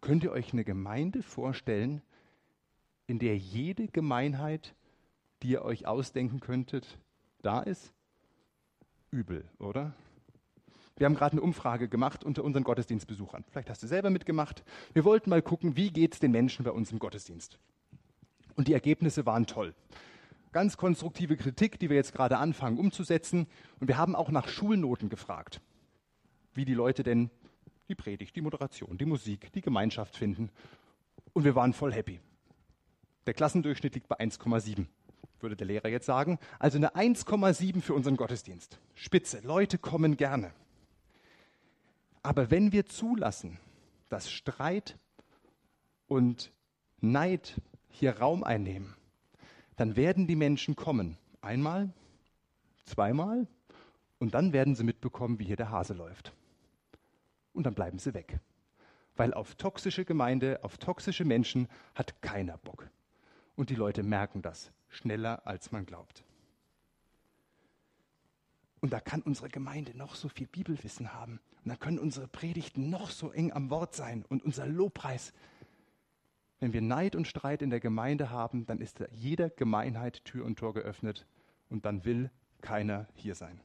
Könnt 0.00 0.22
ihr 0.22 0.32
euch 0.32 0.52
eine 0.52 0.64
Gemeinde 0.64 1.22
vorstellen, 1.22 2.02
in 3.06 3.18
der 3.18 3.36
jede 3.36 3.88
Gemeinheit, 3.88 4.74
die 5.42 5.50
ihr 5.50 5.62
euch 5.62 5.86
ausdenken 5.86 6.40
könntet, 6.40 6.98
da 7.42 7.60
ist? 7.60 7.92
Übel, 9.10 9.48
oder? 9.58 9.94
Wir 10.96 11.06
haben 11.06 11.16
gerade 11.16 11.32
eine 11.32 11.40
Umfrage 11.40 11.88
gemacht 11.88 12.22
unter 12.24 12.44
unseren 12.44 12.62
Gottesdienstbesuchern. 12.62 13.44
Vielleicht 13.50 13.68
hast 13.68 13.82
du 13.82 13.86
selber 13.86 14.10
mitgemacht. 14.10 14.64
Wir 14.92 15.04
wollten 15.04 15.30
mal 15.30 15.42
gucken, 15.42 15.76
wie 15.76 15.90
geht 15.90 16.14
es 16.14 16.20
den 16.20 16.30
Menschen 16.30 16.64
bei 16.64 16.70
uns 16.70 16.92
im 16.92 17.00
Gottesdienst. 17.00 17.58
Und 18.54 18.68
die 18.68 18.74
Ergebnisse 18.74 19.26
waren 19.26 19.46
toll. 19.46 19.74
Ganz 20.52 20.76
konstruktive 20.76 21.36
Kritik, 21.36 21.80
die 21.80 21.90
wir 21.90 21.96
jetzt 21.96 22.12
gerade 22.12 22.38
anfangen 22.38 22.78
umzusetzen. 22.78 23.48
Und 23.80 23.88
wir 23.88 23.98
haben 23.98 24.14
auch 24.14 24.30
nach 24.30 24.46
Schulnoten 24.46 25.08
gefragt, 25.08 25.60
wie 26.52 26.64
die 26.64 26.74
Leute 26.74 27.02
denn 27.02 27.30
die 27.88 27.96
Predigt, 27.96 28.36
die 28.36 28.40
Moderation, 28.40 28.96
die 28.96 29.04
Musik, 29.04 29.52
die 29.52 29.60
Gemeinschaft 29.62 30.16
finden. 30.16 30.50
Und 31.32 31.44
wir 31.44 31.56
waren 31.56 31.72
voll 31.72 31.92
happy. 31.92 32.20
Der 33.26 33.34
Klassendurchschnitt 33.34 33.94
liegt 33.94 34.06
bei 34.06 34.20
1,7, 34.20 34.86
würde 35.40 35.56
der 35.56 35.66
Lehrer 35.66 35.88
jetzt 35.88 36.06
sagen. 36.06 36.38
Also 36.60 36.78
eine 36.78 36.94
1,7 36.94 37.80
für 37.80 37.94
unseren 37.94 38.16
Gottesdienst. 38.16 38.78
Spitze, 38.94 39.40
Leute 39.40 39.78
kommen 39.78 40.16
gerne. 40.16 40.52
Aber 42.24 42.50
wenn 42.50 42.72
wir 42.72 42.86
zulassen, 42.86 43.58
dass 44.08 44.32
Streit 44.32 44.98
und 46.08 46.52
Neid 47.02 47.60
hier 47.90 48.18
Raum 48.18 48.42
einnehmen, 48.42 48.94
dann 49.76 49.94
werden 49.94 50.26
die 50.26 50.34
Menschen 50.34 50.74
kommen. 50.74 51.18
Einmal, 51.42 51.92
zweimal 52.86 53.46
und 54.18 54.32
dann 54.32 54.54
werden 54.54 54.74
sie 54.74 54.84
mitbekommen, 54.84 55.38
wie 55.38 55.44
hier 55.44 55.56
der 55.56 55.70
Hase 55.70 55.92
läuft. 55.92 56.32
Und 57.52 57.64
dann 57.66 57.74
bleiben 57.74 57.98
sie 57.98 58.14
weg. 58.14 58.40
Weil 59.16 59.34
auf 59.34 59.54
toxische 59.56 60.06
Gemeinde, 60.06 60.60
auf 60.64 60.78
toxische 60.78 61.26
Menschen 61.26 61.68
hat 61.94 62.22
keiner 62.22 62.56
Bock. 62.56 62.88
Und 63.54 63.68
die 63.68 63.76
Leute 63.76 64.02
merken 64.02 64.40
das 64.40 64.72
schneller, 64.88 65.46
als 65.46 65.72
man 65.72 65.84
glaubt. 65.84 66.24
Und 68.80 68.94
da 68.94 69.00
kann 69.00 69.20
unsere 69.20 69.50
Gemeinde 69.50 69.94
noch 69.94 70.14
so 70.14 70.30
viel 70.30 70.46
Bibelwissen 70.46 71.12
haben. 71.12 71.38
Und 71.64 71.70
da 71.70 71.76
können 71.76 71.98
unsere 71.98 72.28
Predigten 72.28 72.90
noch 72.90 73.10
so 73.10 73.32
eng 73.32 73.52
am 73.52 73.70
Wort 73.70 73.94
sein 73.94 74.24
und 74.28 74.44
unser 74.44 74.66
Lobpreis 74.66 75.32
wenn 76.64 76.72
wir 76.72 76.80
Neid 76.80 77.14
und 77.14 77.28
Streit 77.28 77.60
in 77.60 77.68
der 77.68 77.78
Gemeinde 77.78 78.30
haben, 78.30 78.64
dann 78.64 78.80
ist 78.80 79.04
jeder 79.12 79.50
Gemeinheit 79.50 80.24
Tür 80.24 80.46
und 80.46 80.58
Tor 80.58 80.72
geöffnet 80.72 81.26
und 81.68 81.84
dann 81.84 82.06
will 82.06 82.30
keiner 82.62 83.06
hier 83.12 83.34
sein. 83.34 83.60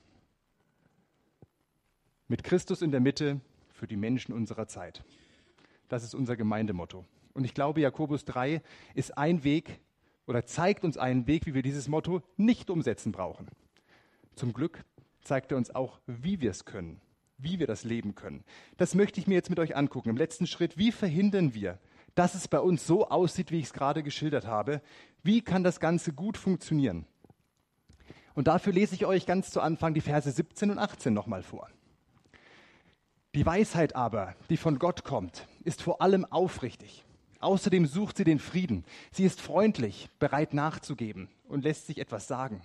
Mit 2.27 2.43
Christus 2.43 2.81
in 2.81 2.91
der 2.91 2.99
Mitte 2.99 3.39
für 3.69 3.88
die 3.88 3.95
Menschen 3.95 4.33
unserer 4.33 4.67
Zeit. 4.67 5.03
Das 5.88 6.03
ist 6.03 6.13
unser 6.13 6.35
Gemeindemotto. 6.35 7.05
Und 7.33 7.45
ich 7.45 7.53
glaube, 7.53 7.79
Jakobus 7.79 8.25
3 8.25 8.62
ist 8.95 9.17
ein 9.17 9.45
Weg 9.45 9.79
oder 10.27 10.45
zeigt 10.45 10.83
uns 10.83 10.97
einen 10.97 11.25
Weg, 11.25 11.45
wie 11.45 11.53
wir 11.53 11.63
dieses 11.63 11.88
Motto 11.88 12.21
nicht 12.35 12.69
umsetzen 12.69 13.13
brauchen. 13.13 13.47
Zum 14.35 14.51
Glück 14.51 14.83
zeigt 15.21 15.53
er 15.53 15.57
uns 15.57 15.73
auch, 15.73 16.01
wie 16.05 16.41
wir 16.41 16.51
es 16.51 16.65
können, 16.65 16.99
wie 17.39 17.60
wir 17.60 17.67
das 17.67 17.84
leben 17.84 18.15
können. 18.15 18.43
Das 18.78 18.95
möchte 18.95 19.19
ich 19.19 19.28
mir 19.28 19.36
jetzt 19.36 19.49
mit 19.49 19.60
euch 19.60 19.75
angucken. 19.75 20.10
Im 20.10 20.17
letzten 20.17 20.47
Schritt, 20.47 20.78
wie 20.78 20.91
verhindern 20.91 21.54
wir, 21.54 21.80
dass 22.15 22.36
es 22.36 22.47
bei 22.47 22.60
uns 22.60 22.86
so 22.86 23.08
aussieht, 23.08 23.52
wie 23.52 23.60
ich 23.60 23.65
es 23.65 23.73
gerade 23.73 24.04
geschildert 24.04 24.45
habe. 24.45 24.82
Wie 25.23 25.41
kann 25.41 25.63
das 25.63 25.80
Ganze 25.80 26.13
gut 26.13 26.38
funktionieren? 26.38 27.06
Und 28.36 28.47
dafür 28.47 28.73
lese 28.73 28.95
ich 28.95 29.06
euch 29.06 29.25
ganz 29.25 29.52
zu 29.52 29.62
Anfang 29.62 29.93
die 29.93 30.02
Verse 30.02 30.30
17 30.30 30.71
und 30.71 30.80
18 30.80 31.13
nochmal 31.13 31.43
vor. 31.43 31.69
Die 33.36 33.45
Weisheit 33.45 33.95
aber, 33.95 34.36
die 34.49 34.58
von 34.58 34.80
Gott 34.80 35.04
kommt, 35.04 35.47
ist 35.63 35.82
vor 35.82 36.02
allem 36.02 36.25
aufrichtig. 36.25 37.06
Außerdem 37.39 37.86
sucht 37.86 38.17
sie 38.17 38.23
den 38.23 38.39
Frieden. 38.39 38.86
Sie 39.12 39.23
ist 39.23 39.39
freundlich, 39.39 40.10
bereit 40.19 40.54
nachzugeben 40.54 41.30
und 41.47 41.63
lässt 41.63 41.88
sich 41.88 41.99
etwas 41.99 42.28
sagen. 42.28 42.62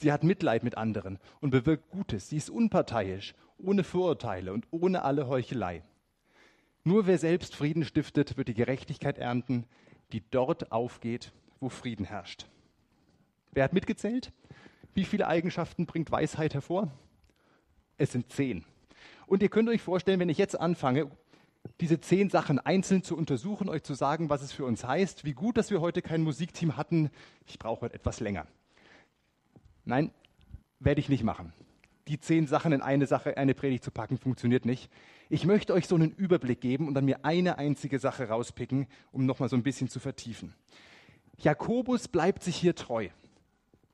Sie 0.00 0.12
hat 0.12 0.24
Mitleid 0.24 0.62
mit 0.62 0.78
anderen 0.78 1.18
und 1.42 1.50
bewirkt 1.50 1.90
Gutes. 1.90 2.30
Sie 2.30 2.38
ist 2.38 2.48
unparteiisch, 2.48 3.34
ohne 3.58 3.84
Vorurteile 3.84 4.54
und 4.54 4.66
ohne 4.70 5.02
alle 5.02 5.28
Heuchelei. 5.28 5.82
Nur 6.84 7.06
wer 7.06 7.18
selbst 7.18 7.54
Frieden 7.54 7.84
stiftet, 7.84 8.38
wird 8.38 8.48
die 8.48 8.54
Gerechtigkeit 8.54 9.18
ernten, 9.18 9.66
die 10.12 10.22
dort 10.30 10.72
aufgeht, 10.72 11.32
wo 11.60 11.68
Frieden 11.68 12.06
herrscht. 12.06 12.46
Wer 13.52 13.62
hat 13.62 13.74
mitgezählt? 13.74 14.32
Wie 14.94 15.04
viele 15.04 15.26
Eigenschaften 15.26 15.84
bringt 15.84 16.10
Weisheit 16.10 16.54
hervor? 16.54 16.90
Es 17.98 18.12
sind 18.12 18.32
zehn. 18.32 18.64
Und 19.26 19.42
ihr 19.42 19.50
könnt 19.50 19.68
euch 19.68 19.82
vorstellen, 19.82 20.18
wenn 20.18 20.30
ich 20.30 20.38
jetzt 20.38 20.58
anfange, 20.58 21.10
diese 21.82 22.00
zehn 22.00 22.30
Sachen 22.30 22.58
einzeln 22.58 23.02
zu 23.02 23.18
untersuchen, 23.18 23.68
euch 23.68 23.82
zu 23.82 23.92
sagen, 23.92 24.30
was 24.30 24.40
es 24.40 24.50
für 24.50 24.64
uns 24.64 24.82
heißt, 24.82 25.26
wie 25.26 25.34
gut, 25.34 25.58
dass 25.58 25.70
wir 25.70 25.82
heute 25.82 26.00
kein 26.00 26.22
Musikteam 26.22 26.78
hatten, 26.78 27.10
ich 27.46 27.58
brauche 27.58 27.92
etwas 27.92 28.20
länger. 28.20 28.46
Nein, 29.84 30.10
werde 30.78 31.00
ich 31.00 31.08
nicht 31.08 31.24
machen. 31.24 31.52
Die 32.08 32.18
zehn 32.18 32.46
Sachen 32.46 32.72
in 32.72 32.82
eine 32.82 33.06
Sache, 33.06 33.36
eine 33.36 33.54
Predigt 33.54 33.84
zu 33.84 33.90
packen, 33.90 34.18
funktioniert 34.18 34.64
nicht. 34.64 34.90
Ich 35.28 35.46
möchte 35.46 35.72
euch 35.72 35.86
so 35.86 35.94
einen 35.94 36.10
Überblick 36.10 36.60
geben 36.60 36.88
und 36.88 36.94
dann 36.94 37.04
mir 37.04 37.24
eine 37.24 37.58
einzige 37.58 37.98
Sache 37.98 38.28
rauspicken, 38.28 38.88
um 39.12 39.26
nochmal 39.26 39.48
so 39.48 39.56
ein 39.56 39.62
bisschen 39.62 39.88
zu 39.88 40.00
vertiefen. 40.00 40.54
Jakobus 41.38 42.08
bleibt 42.08 42.42
sich 42.42 42.56
hier 42.56 42.74
treu. 42.74 43.08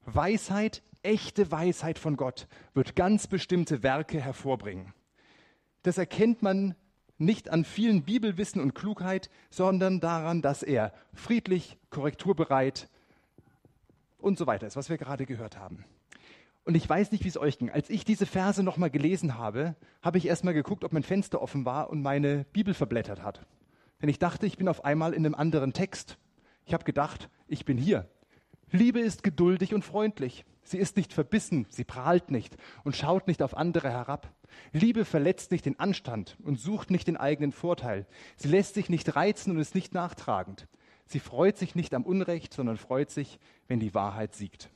Weisheit, 0.07 0.83
echte 1.03 1.51
Weisheit 1.51 1.99
von 1.99 2.17
Gott 2.17 2.49
wird 2.75 2.97
ganz 2.97 3.27
bestimmte 3.27 3.83
Werke 3.83 4.21
hervorbringen. 4.21 4.95
Das 5.83 5.99
erkennt 5.99 6.43
man 6.43 6.75
nicht 7.19 7.51
an 7.51 7.65
vielen 7.65 8.03
Bibelwissen 8.03 8.61
und 8.61 8.75
Klugheit, 8.75 9.31
sondern 9.51 10.01
daran, 10.01 10.43
dass 10.43 10.63
er 10.63 10.93
friedlich, 11.15 11.79
korrekturbereit 11.91 12.89
und 14.27 14.37
so 14.37 14.47
weiter 14.47 14.67
ist, 14.67 14.77
was 14.77 14.91
wir 14.91 14.99
gerade 14.99 15.25
gehört 15.25 15.57
haben. 15.57 15.85
Und 16.65 16.75
ich 16.75 16.89
weiß 16.89 17.13
nicht, 17.13 17.23
wie 17.23 17.29
es 17.29 17.39
euch 17.39 17.59
ging. 17.59 17.71
Als 17.71 17.89
ich 17.89 18.05
diese 18.05 18.27
Verse 18.27 18.61
nochmal 18.63 18.91
gelesen 18.91 19.39
habe, 19.39 19.77
habe 20.03 20.19
ich 20.19 20.27
erstmal 20.27 20.53
geguckt, 20.53 20.83
ob 20.83 20.93
mein 20.93 21.05
Fenster 21.05 21.41
offen 21.41 21.65
war 21.65 21.91
und 21.91 22.03
meine 22.03 22.45
Bibel 22.53 22.75
verblättert 22.75 23.23
hat. 23.23 23.47
Denn 24.03 24.09
ich 24.09 24.19
dachte, 24.19 24.47
ich 24.47 24.59
bin 24.59 24.69
auf 24.69 24.85
einmal 24.85 25.15
in 25.15 25.25
einem 25.25 25.37
anderen 25.37 25.73
Text. 25.73 26.19
Ich 26.65 26.75
habe 26.75 26.83
gedacht, 26.83 27.31
ich 27.47 27.65
bin 27.65 27.79
hier. 27.79 28.09
Liebe 28.73 28.99
ist 28.99 29.23
geduldig 29.23 29.75
und 29.75 29.85
freundlich. 29.85 30.45
Sie 30.65 30.79
ist 30.79 30.97
nicht 30.97 31.13
verbissen, 31.13 31.67
sie 31.69 31.85
prahlt 31.85 32.33
nicht 32.33 32.57
und 32.83 32.97
schaut 32.97 33.29
nicht 33.29 33.41
auf 33.41 33.57
andere 33.57 33.89
herab. 33.91 34.35
Liebe 34.73 35.05
verletzt 35.05 35.53
nicht 35.53 35.65
den 35.65 35.79
Anstand 35.79 36.37
und 36.43 36.59
sucht 36.59 36.91
nicht 36.91 37.07
den 37.07 37.17
eigenen 37.17 37.53
Vorteil. 37.53 38.07
Sie 38.35 38.49
lässt 38.49 38.75
sich 38.75 38.91
nicht 38.91 39.15
reizen 39.15 39.53
und 39.53 39.61
ist 39.61 39.77
nicht 39.77 39.95
nachtragend. 39.95 40.67
Sie 41.07 41.21
freut 41.21 41.57
sich 41.57 41.75
nicht 41.75 41.95
am 41.95 42.03
Unrecht, 42.03 42.53
sondern 42.53 42.77
freut 42.77 43.11
sich, 43.11 43.39
wenn 43.69 43.81
die 43.81 43.95
Wahrheit 43.95 44.35
siegt 44.35 44.71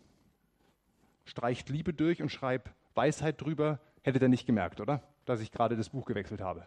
streicht 1.30 1.68
Liebe 1.68 1.94
durch 1.94 2.22
und 2.22 2.30
schreibt 2.30 2.72
Weisheit 2.94 3.40
drüber, 3.40 3.80
hättet 4.02 4.22
ihr 4.22 4.28
nicht 4.28 4.46
gemerkt, 4.46 4.80
oder? 4.80 5.02
Dass 5.24 5.40
ich 5.40 5.52
gerade 5.52 5.76
das 5.76 5.90
Buch 5.90 6.04
gewechselt 6.04 6.40
habe. 6.40 6.66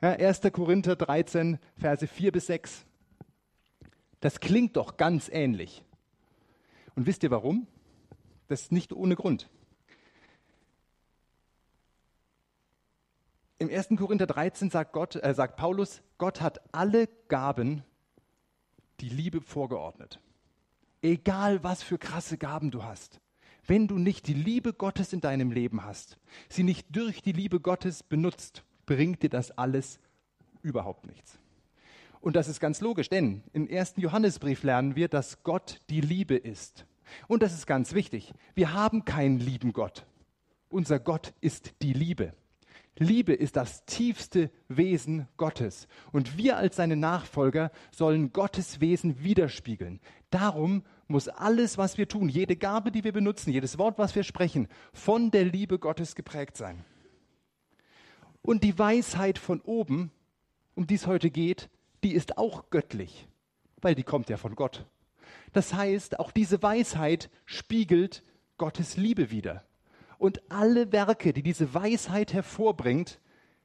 Ja, 0.00 0.12
1. 0.12 0.40
Korinther 0.52 0.96
13, 0.96 1.58
Verse 1.76 2.06
4 2.06 2.32
bis 2.32 2.46
6. 2.46 2.86
Das 4.20 4.40
klingt 4.40 4.76
doch 4.76 4.96
ganz 4.96 5.28
ähnlich. 5.28 5.84
Und 6.94 7.06
wisst 7.06 7.22
ihr 7.24 7.30
warum? 7.30 7.66
Das 8.48 8.62
ist 8.62 8.72
nicht 8.72 8.92
ohne 8.92 9.16
Grund. 9.16 9.48
Im 13.58 13.68
1. 13.68 13.90
Korinther 13.96 14.26
13 14.26 14.70
sagt, 14.70 14.92
Gott, 14.92 15.16
äh, 15.16 15.34
sagt 15.34 15.56
Paulus, 15.56 16.02
Gott 16.18 16.40
hat 16.40 16.60
alle 16.72 17.08
Gaben 17.28 17.84
die 19.00 19.08
Liebe 19.08 19.40
vorgeordnet. 19.40 20.20
Egal 21.02 21.62
was 21.64 21.82
für 21.82 21.98
krasse 21.98 22.38
Gaben 22.38 22.70
du 22.70 22.84
hast 22.84 23.20
wenn 23.66 23.86
du 23.86 23.98
nicht 23.98 24.26
die 24.26 24.34
Liebe 24.34 24.72
Gottes 24.72 25.12
in 25.12 25.20
deinem 25.20 25.50
Leben 25.50 25.84
hast, 25.84 26.18
sie 26.48 26.62
nicht 26.62 26.86
durch 26.94 27.22
die 27.22 27.32
Liebe 27.32 27.60
Gottes 27.60 28.02
benutzt, 28.02 28.64
bringt 28.86 29.22
dir 29.22 29.30
das 29.30 29.50
alles 29.52 30.00
überhaupt 30.62 31.06
nichts. 31.06 31.38
Und 32.20 32.36
das 32.36 32.48
ist 32.48 32.60
ganz 32.60 32.80
logisch, 32.80 33.08
denn 33.08 33.42
im 33.52 33.68
ersten 33.68 34.00
Johannesbrief 34.00 34.62
lernen 34.62 34.96
wir, 34.96 35.08
dass 35.08 35.42
Gott 35.42 35.80
die 35.90 36.00
Liebe 36.00 36.36
ist. 36.36 36.86
Und 37.26 37.42
das 37.42 37.52
ist 37.52 37.66
ganz 37.66 37.94
wichtig. 37.94 38.32
Wir 38.54 38.72
haben 38.72 39.04
keinen 39.04 39.38
lieben 39.38 39.72
Gott. 39.72 40.06
Unser 40.68 40.98
Gott 40.98 41.34
ist 41.40 41.74
die 41.82 41.92
Liebe. 41.92 42.32
Liebe 42.98 43.32
ist 43.32 43.56
das 43.56 43.84
tiefste 43.86 44.50
Wesen 44.68 45.26
Gottes. 45.36 45.88
Und 46.12 46.36
wir 46.36 46.58
als 46.58 46.76
seine 46.76 46.96
Nachfolger 46.96 47.70
sollen 47.90 48.32
Gottes 48.32 48.80
Wesen 48.80 49.22
widerspiegeln. 49.24 50.00
Darum 50.30 50.82
muss 51.08 51.28
alles, 51.28 51.78
was 51.78 51.96
wir 51.96 52.08
tun, 52.08 52.28
jede 52.28 52.56
Gabe, 52.56 52.90
die 52.90 53.04
wir 53.04 53.12
benutzen, 53.12 53.50
jedes 53.50 53.78
Wort, 53.78 53.98
was 53.98 54.14
wir 54.14 54.24
sprechen, 54.24 54.68
von 54.92 55.30
der 55.30 55.44
Liebe 55.44 55.78
Gottes 55.78 56.14
geprägt 56.14 56.56
sein. 56.56 56.84
Und 58.42 58.62
die 58.64 58.78
Weisheit 58.78 59.38
von 59.38 59.60
oben, 59.60 60.10
um 60.74 60.86
die 60.86 60.94
es 60.94 61.06
heute 61.06 61.30
geht, 61.30 61.70
die 62.04 62.12
ist 62.12 62.36
auch 62.36 62.70
göttlich, 62.70 63.28
weil 63.80 63.94
die 63.94 64.02
kommt 64.02 64.28
ja 64.28 64.36
von 64.36 64.54
Gott. 64.54 64.86
Das 65.52 65.72
heißt, 65.72 66.18
auch 66.18 66.30
diese 66.30 66.62
Weisheit 66.62 67.30
spiegelt 67.46 68.22
Gottes 68.58 68.96
Liebe 68.96 69.30
wider. 69.30 69.64
Und 70.22 70.40
alle 70.52 70.92
Werke, 70.92 71.32
die 71.32 71.42
diese 71.42 71.74
Weisheit 71.74 72.32
hervorbringt, 72.32 73.20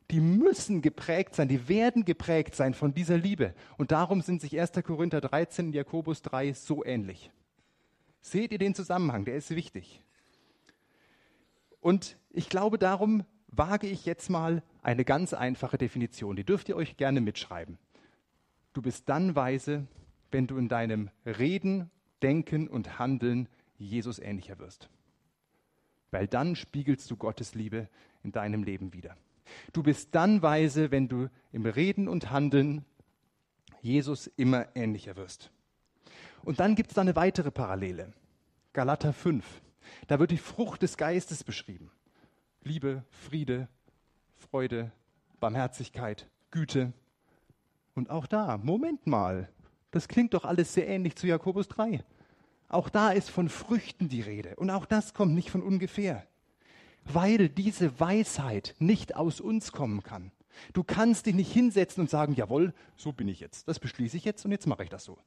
die 0.09 0.19
müssen 0.19 0.81
geprägt 0.81 1.35
sein, 1.35 1.47
die 1.47 1.67
werden 1.67 2.03
geprägt 2.03 2.55
sein 2.55 2.73
von 2.73 2.95
dieser 2.95 3.15
Liebe. 3.15 3.53
Und 3.77 3.91
darum 3.91 4.23
sind 4.23 4.41
sich 4.41 4.59
1. 4.59 4.71
Korinther 4.83 5.21
13 5.21 5.67
und 5.67 5.73
Jakobus 5.73 6.23
3 6.23 6.53
so 6.53 6.83
ähnlich. 6.83 7.29
Seht 8.21 8.51
ihr 8.51 8.57
den 8.57 8.73
Zusammenhang? 8.73 9.23
Der 9.23 9.35
ist 9.35 9.51
wichtig. 9.51 10.01
Und 11.79 12.17
ich 12.31 12.49
glaube, 12.49 12.79
darum 12.79 13.23
wage 13.49 13.85
ich 13.85 14.07
jetzt 14.07 14.31
mal 14.31 14.63
eine 14.81 15.05
ganz 15.05 15.35
einfache 15.35 15.77
Definition. 15.77 16.35
Die 16.35 16.43
dürft 16.43 16.69
ihr 16.69 16.75
euch 16.75 16.97
gerne 16.97 17.21
mitschreiben. 17.21 17.77
Du 18.73 18.81
bist 18.81 19.07
dann 19.09 19.35
weise, 19.35 19.85
wenn 20.31 20.47
du 20.47 20.57
in 20.57 20.69
deinem 20.69 21.11
Reden, 21.23 21.91
Denken 22.23 22.67
und 22.67 22.97
Handeln 22.97 23.47
Jesus 23.77 24.17
ähnlicher 24.17 24.57
wirst. 24.57 24.89
Weil 26.17 26.27
dann 26.27 26.56
spiegelst 26.56 27.12
du 27.12 27.15
Gottes 27.15 27.53
Liebe 27.53 27.89
in 28.23 28.32
deinem 28.32 28.63
Leben 28.63 28.91
wieder. 28.91 29.15
Du 29.71 29.84
bist 29.84 30.15
dann 30.15 30.41
weise, 30.41 30.89
wenn 30.89 31.08
du 31.08 31.30
im 31.51 31.67
Reden 31.67 32.08
und 32.08 32.32
Handeln 32.32 32.84
Jesus 33.84 34.25
immer 34.25 34.65
ähnlicher 34.75 35.15
wirst. 35.15 35.51
Und 36.41 36.60
dann 36.60 36.73
gibt 36.73 36.89
es 36.89 36.95
da 36.95 37.01
eine 37.01 37.15
weitere 37.15 37.51
Parallele. 37.51 38.13
Galater 38.73 39.13
5. 39.13 39.45
Da 40.08 40.17
wird 40.17 40.32
die 40.32 40.39
Frucht 40.39 40.82
des 40.82 40.97
Geistes 40.97 41.43
beschrieben. 41.43 41.91
Liebe, 42.63 43.03
Friede, 43.12 43.67
Freude, 44.34 44.91
Barmherzigkeit, 45.39 46.27
Güte. 46.49 46.93
Und 47.93 48.10
auch 48.10 48.25
da, 48.25 48.58
Moment 48.58 49.06
mal, 49.06 49.49
das 49.91 50.08
klingt 50.08 50.34
doch 50.34 50.45
alles 50.45 50.73
sehr 50.73 50.88
ähnlich 50.88 51.15
zu 51.15 51.27
Jakobus 51.27 51.67
3. 51.67 52.03
Auch 52.69 52.89
da 52.89 53.12
ist 53.12 53.30
von 53.30 53.49
Früchten 53.49 54.10
die 54.10 54.21
Rede. 54.21 54.56
Und 54.56 54.69
auch 54.69 54.86
das 54.86 55.13
kommt 55.13 55.34
nicht 55.34 55.49
von 55.49 55.62
ungefähr. 55.62 56.25
Weil 57.06 57.49
diese 57.49 57.99
Weisheit 57.99 58.75
nicht 58.80 59.15
aus 59.15 59.39
uns 59.39 59.71
kommen 59.71 60.03
kann. 60.03 60.32
Du 60.73 60.84
kannst 60.84 61.25
dich 61.25 61.36
nicht 61.36 61.51
hinsetzen 61.51 62.01
und 62.01 62.10
sagen, 62.10 62.34
jawohl, 62.34 62.73
so 62.95 63.13
bin 63.13 63.27
ich 63.27 63.39
jetzt. 63.39 63.67
Das 63.67 63.80
beschließe 63.80 64.17
ich 64.17 64.25
jetzt 64.25 64.43
und 64.43 64.51
jetzt 64.51 64.67
mache 64.67 64.84
ich 64.84 64.89
das 64.89 65.03
so. 65.03 65.17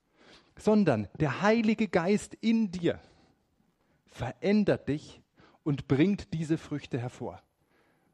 Sondern 0.57 1.09
der 1.19 1.41
Heilige 1.41 1.89
Geist 1.89 2.37
in 2.41 2.71
dir 2.71 3.01
verändert 4.07 4.89
dich 4.89 5.23
und 5.63 5.89
bringt 5.89 6.35
diese 6.35 6.59
Früchte 6.59 6.99
hervor. 6.99 7.41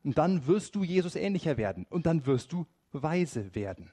Und 0.04 0.18
dann 0.18 0.46
wirst 0.46 0.74
du 0.76 0.84
Jesus 0.84 1.16
ähnlicher 1.16 1.56
werden 1.56 1.86
und 1.90 2.06
dann 2.06 2.26
wirst 2.26 2.52
du 2.52 2.66
weise 2.92 3.54
werden. 3.54 3.90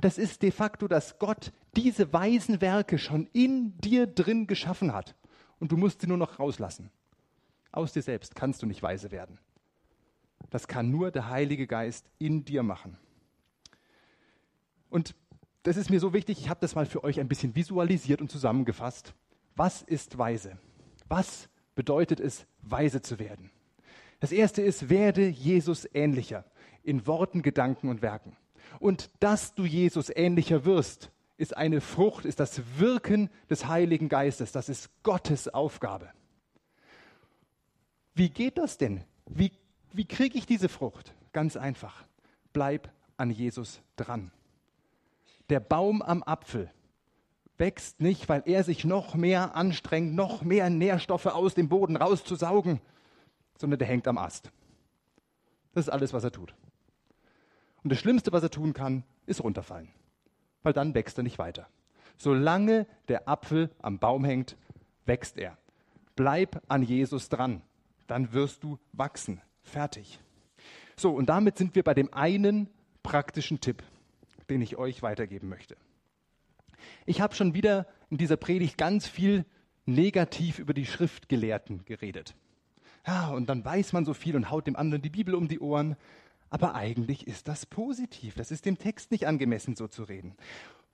Das 0.00 0.18
ist 0.18 0.42
de 0.42 0.50
facto, 0.50 0.88
dass 0.88 1.18
Gott 1.18 1.52
diese 1.76 2.12
weisen 2.12 2.60
Werke 2.60 2.98
schon 2.98 3.28
in 3.32 3.78
dir 3.78 4.06
drin 4.06 4.46
geschaffen 4.46 4.92
hat. 4.92 5.14
Und 5.58 5.72
du 5.72 5.76
musst 5.76 6.00
sie 6.00 6.06
nur 6.06 6.18
noch 6.18 6.38
rauslassen. 6.38 6.90
Aus 7.72 7.92
dir 7.92 8.02
selbst 8.02 8.34
kannst 8.34 8.62
du 8.62 8.66
nicht 8.66 8.82
weise 8.82 9.10
werden. 9.10 9.38
Das 10.50 10.68
kann 10.68 10.90
nur 10.90 11.10
der 11.10 11.28
Heilige 11.28 11.66
Geist 11.66 12.08
in 12.18 12.44
dir 12.44 12.62
machen. 12.62 12.96
Und 14.88 15.14
das 15.62 15.76
ist 15.76 15.90
mir 15.90 16.00
so 16.00 16.12
wichtig, 16.12 16.38
ich 16.38 16.48
habe 16.48 16.60
das 16.60 16.74
mal 16.74 16.86
für 16.86 17.02
euch 17.02 17.18
ein 17.18 17.28
bisschen 17.28 17.56
visualisiert 17.56 18.20
und 18.20 18.30
zusammengefasst. 18.30 19.14
Was 19.56 19.82
ist 19.82 20.16
weise? 20.16 20.58
Was 21.08 21.48
bedeutet 21.74 22.20
es, 22.20 22.46
weise 22.62 23.02
zu 23.02 23.18
werden? 23.18 23.50
Das 24.20 24.32
erste 24.32 24.62
ist, 24.62 24.88
werde 24.88 25.26
Jesus 25.26 25.88
ähnlicher 25.92 26.44
in 26.82 27.06
Worten, 27.06 27.42
Gedanken 27.42 27.88
und 27.88 28.00
Werken. 28.00 28.36
Und 28.78 29.10
dass 29.20 29.54
du 29.54 29.64
Jesus 29.64 30.10
ähnlicher 30.14 30.64
wirst, 30.64 31.10
ist 31.36 31.56
eine 31.56 31.80
Frucht, 31.80 32.24
ist 32.24 32.40
das 32.40 32.60
Wirken 32.78 33.30
des 33.50 33.66
Heiligen 33.66 34.08
Geistes. 34.08 34.52
Das 34.52 34.68
ist 34.68 34.90
Gottes 35.02 35.48
Aufgabe. 35.48 36.10
Wie 38.14 38.30
geht 38.30 38.56
das 38.56 38.78
denn? 38.78 39.04
Wie, 39.26 39.52
wie 39.92 40.06
kriege 40.06 40.38
ich 40.38 40.46
diese 40.46 40.68
Frucht? 40.68 41.14
Ganz 41.32 41.56
einfach. 41.56 42.04
Bleib 42.52 42.90
an 43.18 43.30
Jesus 43.30 43.80
dran. 43.96 44.30
Der 45.50 45.60
Baum 45.60 46.02
am 46.02 46.22
Apfel 46.22 46.70
wächst 47.58 48.00
nicht, 48.00 48.28
weil 48.28 48.42
er 48.46 48.64
sich 48.64 48.84
noch 48.84 49.14
mehr 49.14 49.54
anstrengt, 49.54 50.14
noch 50.14 50.42
mehr 50.42 50.70
Nährstoffe 50.70 51.26
aus 51.26 51.54
dem 51.54 51.68
Boden 51.68 51.96
rauszusaugen, 51.96 52.80
sondern 53.58 53.78
der 53.78 53.88
hängt 53.88 54.08
am 54.08 54.18
Ast. 54.18 54.50
Das 55.72 55.86
ist 55.86 55.92
alles, 55.92 56.12
was 56.12 56.24
er 56.24 56.32
tut. 56.32 56.54
Und 57.86 57.90
das 57.90 58.00
Schlimmste, 58.00 58.32
was 58.32 58.42
er 58.42 58.50
tun 58.50 58.72
kann, 58.72 59.04
ist 59.26 59.44
runterfallen, 59.44 59.86
weil 60.64 60.72
dann 60.72 60.92
wächst 60.96 61.20
er 61.20 61.22
nicht 61.22 61.38
weiter. 61.38 61.68
Solange 62.16 62.84
der 63.06 63.28
Apfel 63.28 63.70
am 63.80 64.00
Baum 64.00 64.24
hängt, 64.24 64.56
wächst 65.04 65.38
er. 65.38 65.56
Bleib 66.16 66.60
an 66.66 66.82
Jesus 66.82 67.28
dran, 67.28 67.62
dann 68.08 68.32
wirst 68.32 68.64
du 68.64 68.80
wachsen. 68.92 69.40
Fertig. 69.62 70.18
So, 70.96 71.12
und 71.12 71.26
damit 71.26 71.58
sind 71.58 71.76
wir 71.76 71.84
bei 71.84 71.94
dem 71.94 72.12
einen 72.12 72.68
praktischen 73.04 73.60
Tipp, 73.60 73.84
den 74.50 74.62
ich 74.62 74.78
euch 74.78 75.04
weitergeben 75.04 75.48
möchte. 75.48 75.76
Ich 77.04 77.20
habe 77.20 77.36
schon 77.36 77.54
wieder 77.54 77.86
in 78.10 78.18
dieser 78.18 78.36
Predigt 78.36 78.76
ganz 78.78 79.06
viel 79.06 79.44
negativ 79.84 80.58
über 80.58 80.74
die 80.74 80.86
Schriftgelehrten 80.86 81.84
geredet. 81.84 82.34
Ja, 83.06 83.28
und 83.28 83.48
dann 83.48 83.64
weiß 83.64 83.92
man 83.92 84.04
so 84.04 84.12
viel 84.12 84.34
und 84.34 84.50
haut 84.50 84.66
dem 84.66 84.74
anderen 84.74 85.02
die 85.02 85.10
Bibel 85.10 85.36
um 85.36 85.46
die 85.46 85.60
Ohren. 85.60 85.94
Aber 86.50 86.74
eigentlich 86.74 87.26
ist 87.26 87.48
das 87.48 87.66
positiv. 87.66 88.34
Das 88.34 88.50
ist 88.50 88.64
dem 88.64 88.78
Text 88.78 89.10
nicht 89.10 89.26
angemessen, 89.26 89.76
so 89.76 89.88
zu 89.88 90.04
reden. 90.04 90.36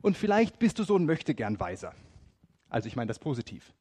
Und 0.01 0.17
vielleicht 0.17 0.59
bist 0.59 0.79
du 0.79 0.85
so 0.85 0.97
ein 0.97 1.05
Möchtegern-Weiser. 1.05 1.95
Also 2.69 2.88
ich 2.88 2.97
meine 2.97 3.09
das 3.09 3.19
positiv. 3.19 3.73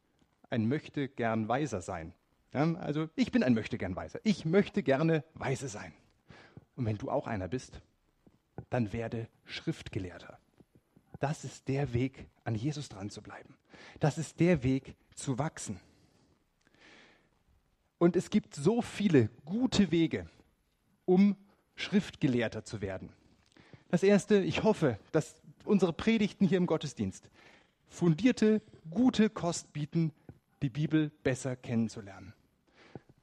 Ein 0.50 0.68
Möchtegern-Weiser 0.68 1.82
sein. 1.82 2.14
Ja, 2.54 2.74
also 2.76 3.10
ich 3.16 3.32
bin 3.32 3.44
ein 3.44 3.54
Möchtegern-Weiser. 3.54 4.20
Ich 4.24 4.46
möchte 4.46 4.84
gerne 4.84 5.24
weise 5.34 5.70
sein. 5.70 5.94
Und 6.76 6.86
wenn 6.86 6.98
du 6.98 7.10
auch 7.10 7.28
einer 7.28 7.48
bist, 7.48 7.82
dann 8.70 8.92
werde 8.92 9.28
Schriftgelehrter. 9.46 10.38
Das 11.20 11.46
ist 11.46 11.68
der 11.68 11.94
Weg, 11.94 12.28
an 12.44 12.56
Jesus 12.56 12.90
dran 12.90 13.10
zu 13.10 13.22
bleiben. 13.22 13.56
Das 14.00 14.18
ist 14.18 14.40
der 14.40 14.64
Weg, 14.64 14.96
zu 15.16 15.38
wachsen. 15.38 15.80
Und 17.98 18.16
es 18.16 18.30
gibt 18.30 18.56
so 18.56 18.82
viele 18.82 19.30
gute 19.46 19.92
Wege, 19.92 20.28
um 21.06 21.36
Schriftgelehrter 21.82 22.64
zu 22.64 22.82
werden. 22.82 23.10
Das 23.90 24.04
Erste, 24.04 24.40
ich 24.40 24.64
hoffe, 24.64 24.98
dass 25.12 25.36
unsere 25.66 25.94
Predigten 25.94 26.48
hier 26.48 26.58
im 26.58 26.66
Gottesdienst 26.66 27.30
fundierte, 27.90 28.62
gute 28.90 29.30
Kost 29.30 29.74
bieten, 29.74 30.14
die 30.62 30.70
Bibel 30.70 31.12
besser 31.24 31.56
kennenzulernen. 31.56 32.34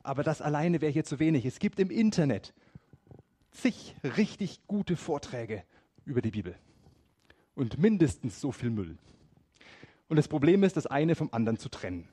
Aber 0.03 0.23
das 0.23 0.43
alleine 0.43 0.81
wäre 0.81 0.93
hier 0.93 1.05
zu 1.05 1.19
wenig. 1.19 1.45
Es 1.45 1.59
gibt 1.59 1.81
im 1.81 1.91
Internet 1.91 2.53
zig 3.51 3.95
richtig 4.17 4.61
gute 4.67 4.97
Vorträge 4.97 5.65
über 6.05 6.23
die 6.23 6.31
Bibel 6.31 6.55
und 7.55 7.79
mindestens 7.79 8.41
so 8.41 8.53
viel 8.53 8.71
Müll. 8.71 8.97
Und 10.09 10.17
das 10.17 10.29
Problem 10.29 10.63
ist, 10.63 10.77
das 10.77 10.87
eine 10.87 11.15
vom 11.15 11.29
anderen 11.33 11.59
zu 11.59 11.69
trennen. 11.69 12.09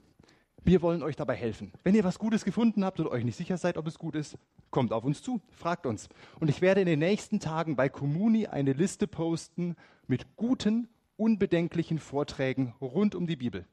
Wir 0.66 0.82
wollen 0.82 1.04
euch 1.04 1.16
dabei 1.16 1.36
helfen. 1.36 1.72
Wenn 1.84 1.94
ihr 1.94 2.04
was 2.04 2.18
Gutes 2.18 2.44
gefunden 2.44 2.84
habt 2.84 3.00
oder 3.00 3.12
euch 3.12 3.24
nicht 3.24 3.36
sicher 3.36 3.56
seid, 3.56 3.78
ob 3.78 3.86
es 3.86 4.00
gut 4.00 4.16
ist, 4.16 4.36
kommt 4.72 4.94
auf 4.94 5.04
uns 5.04 5.22
zu, 5.22 5.40
fragt 5.52 5.86
uns. 5.86 6.10
Und 6.40 6.50
ich 6.50 6.60
werde 6.60 6.82
in 6.82 6.88
den 6.88 6.98
nächsten 6.98 7.40
Tagen 7.40 7.76
bei 7.76 7.88
Comuni 7.88 8.48
eine 8.48 8.74
Liste 8.74 9.06
posten 9.06 9.76
mit 10.08 10.36
guten, 10.38 10.90
unbedenklichen 11.18 12.00
Vorträgen 12.00 12.74
rund 12.82 13.14
um 13.14 13.28
die 13.28 13.36
Bibel, 13.36 13.68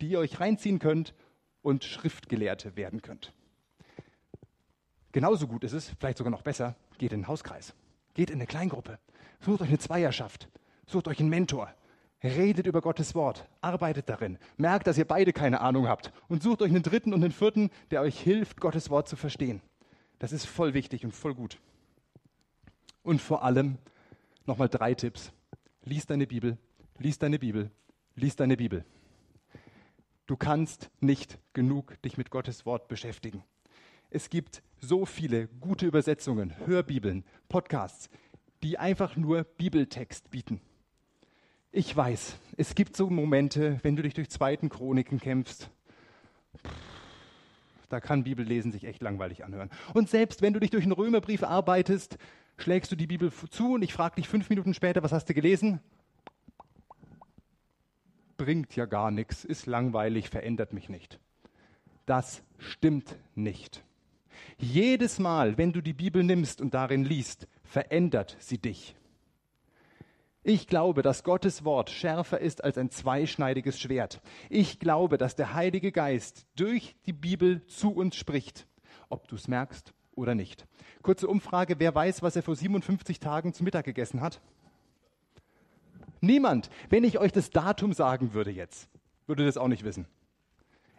die 0.00 0.08
ihr 0.08 0.18
euch 0.18 0.40
reinziehen 0.40 0.78
könnt 0.78 1.12
und 1.60 1.84
Schriftgelehrte 1.84 2.74
werden 2.74 3.02
könnt. 3.02 3.34
Genauso 5.12 5.46
gut 5.46 5.62
ist 5.62 5.74
es, 5.74 5.92
vielleicht 6.00 6.16
sogar 6.16 6.30
noch 6.30 6.40
besser, 6.42 6.74
geht 6.96 7.12
in 7.12 7.20
den 7.20 7.28
Hauskreis, 7.28 7.74
geht 8.14 8.30
in 8.30 8.36
eine 8.36 8.46
Kleingruppe, 8.46 8.98
sucht 9.40 9.60
euch 9.60 9.68
eine 9.68 9.78
Zweierschaft, 9.78 10.48
sucht 10.86 11.06
euch 11.06 11.20
einen 11.20 11.28
Mentor, 11.28 11.74
Redet 12.22 12.66
über 12.66 12.82
Gottes 12.82 13.14
Wort, 13.14 13.48
arbeitet 13.62 14.08
darin, 14.10 14.38
merkt, 14.58 14.86
dass 14.86 14.98
ihr 14.98 15.06
beide 15.06 15.32
keine 15.32 15.60
Ahnung 15.60 15.88
habt 15.88 16.12
und 16.28 16.42
sucht 16.42 16.60
euch 16.60 16.70
einen 16.70 16.82
dritten 16.82 17.14
und 17.14 17.22
einen 17.24 17.32
vierten, 17.32 17.70
der 17.90 18.02
euch 18.02 18.20
hilft, 18.20 18.60
Gottes 18.60 18.90
Wort 18.90 19.08
zu 19.08 19.16
verstehen. 19.16 19.62
Das 20.18 20.32
ist 20.32 20.44
voll 20.44 20.74
wichtig 20.74 21.04
und 21.04 21.12
voll 21.12 21.34
gut. 21.34 21.58
Und 23.02 23.22
vor 23.22 23.42
allem 23.42 23.78
nochmal 24.44 24.68
drei 24.68 24.92
Tipps. 24.94 25.32
Lies 25.82 26.04
deine 26.04 26.26
Bibel, 26.26 26.58
lies 26.98 27.18
deine 27.18 27.38
Bibel, 27.38 27.70
lies 28.16 28.36
deine 28.36 28.58
Bibel. 28.58 28.84
Du 30.26 30.36
kannst 30.36 30.90
nicht 31.00 31.38
genug 31.54 32.00
dich 32.02 32.18
mit 32.18 32.30
Gottes 32.30 32.66
Wort 32.66 32.86
beschäftigen. 32.88 33.42
Es 34.10 34.28
gibt 34.28 34.62
so 34.78 35.06
viele 35.06 35.48
gute 35.48 35.86
Übersetzungen, 35.86 36.54
Hörbibeln, 36.66 37.24
Podcasts, 37.48 38.10
die 38.62 38.76
einfach 38.76 39.16
nur 39.16 39.44
Bibeltext 39.44 40.30
bieten. 40.30 40.60
Ich 41.72 41.96
weiß, 41.96 42.36
es 42.56 42.74
gibt 42.74 42.96
so 42.96 43.08
Momente, 43.10 43.78
wenn 43.82 43.94
du 43.94 44.02
dich 44.02 44.14
durch 44.14 44.28
zweiten 44.28 44.68
Chroniken 44.68 45.20
kämpfst. 45.20 45.70
Da 47.88 48.00
kann 48.00 48.24
Bibellesen 48.24 48.72
sich 48.72 48.84
echt 48.84 49.02
langweilig 49.02 49.44
anhören. 49.44 49.70
Und 49.94 50.08
selbst 50.08 50.42
wenn 50.42 50.52
du 50.52 50.58
dich 50.58 50.70
durch 50.70 50.82
einen 50.82 50.92
Römerbrief 50.92 51.44
arbeitest, 51.44 52.18
schlägst 52.58 52.90
du 52.90 52.96
die 52.96 53.06
Bibel 53.06 53.32
zu 53.32 53.74
und 53.74 53.82
ich 53.82 53.92
frage 53.92 54.16
dich 54.16 54.28
fünf 54.28 54.50
Minuten 54.50 54.74
später, 54.74 55.04
was 55.04 55.12
hast 55.12 55.28
du 55.28 55.34
gelesen? 55.34 55.78
Bringt 58.36 58.74
ja 58.74 58.86
gar 58.86 59.12
nichts, 59.12 59.44
ist 59.44 59.66
langweilig, 59.66 60.28
verändert 60.28 60.72
mich 60.72 60.88
nicht. 60.88 61.20
Das 62.04 62.42
stimmt 62.58 63.14
nicht. 63.36 63.84
Jedes 64.58 65.20
Mal, 65.20 65.56
wenn 65.56 65.72
du 65.72 65.80
die 65.80 65.92
Bibel 65.92 66.24
nimmst 66.24 66.60
und 66.60 66.74
darin 66.74 67.04
liest, 67.04 67.46
verändert 67.62 68.36
sie 68.40 68.58
dich. 68.58 68.96
Ich 70.42 70.66
glaube, 70.66 71.02
dass 71.02 71.22
Gottes 71.22 71.64
Wort 71.64 71.90
schärfer 71.90 72.40
ist 72.40 72.64
als 72.64 72.78
ein 72.78 72.90
zweischneidiges 72.90 73.78
Schwert. 73.78 74.22
Ich 74.48 74.78
glaube, 74.78 75.18
dass 75.18 75.36
der 75.36 75.52
Heilige 75.52 75.92
Geist 75.92 76.46
durch 76.56 76.96
die 77.04 77.12
Bibel 77.12 77.66
zu 77.66 77.90
uns 77.92 78.16
spricht, 78.16 78.66
ob 79.10 79.28
du 79.28 79.36
es 79.36 79.48
merkst 79.48 79.92
oder 80.14 80.34
nicht. 80.34 80.66
Kurze 81.02 81.28
Umfrage, 81.28 81.78
wer 81.78 81.94
weiß, 81.94 82.22
was 82.22 82.36
er 82.36 82.42
vor 82.42 82.56
57 82.56 83.20
Tagen 83.20 83.52
zu 83.52 83.64
Mittag 83.64 83.84
gegessen 83.84 84.22
hat? 84.22 84.40
Niemand. 86.22 86.70
Wenn 86.88 87.04
ich 87.04 87.18
euch 87.18 87.32
das 87.32 87.50
Datum 87.50 87.92
sagen 87.92 88.32
würde 88.32 88.50
jetzt, 88.50 88.88
würde 89.26 89.44
das 89.44 89.58
auch 89.58 89.68
nicht 89.68 89.84
wissen. 89.84 90.06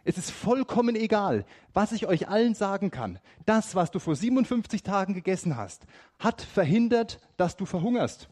Es 0.04 0.18
ist 0.18 0.30
vollkommen 0.30 0.96
egal, 0.96 1.44
was 1.72 1.92
ich 1.92 2.06
euch 2.06 2.28
allen 2.28 2.54
sagen 2.54 2.90
kann. 2.90 3.20
Das, 3.44 3.74
was 3.74 3.90
du 3.92 4.00
vor 4.00 4.16
57 4.16 4.82
Tagen 4.82 5.14
gegessen 5.14 5.56
hast, 5.56 5.86
hat 6.18 6.42
verhindert, 6.42 7.20
dass 7.36 7.56
du 7.56 7.66
verhungerst. 7.66 8.28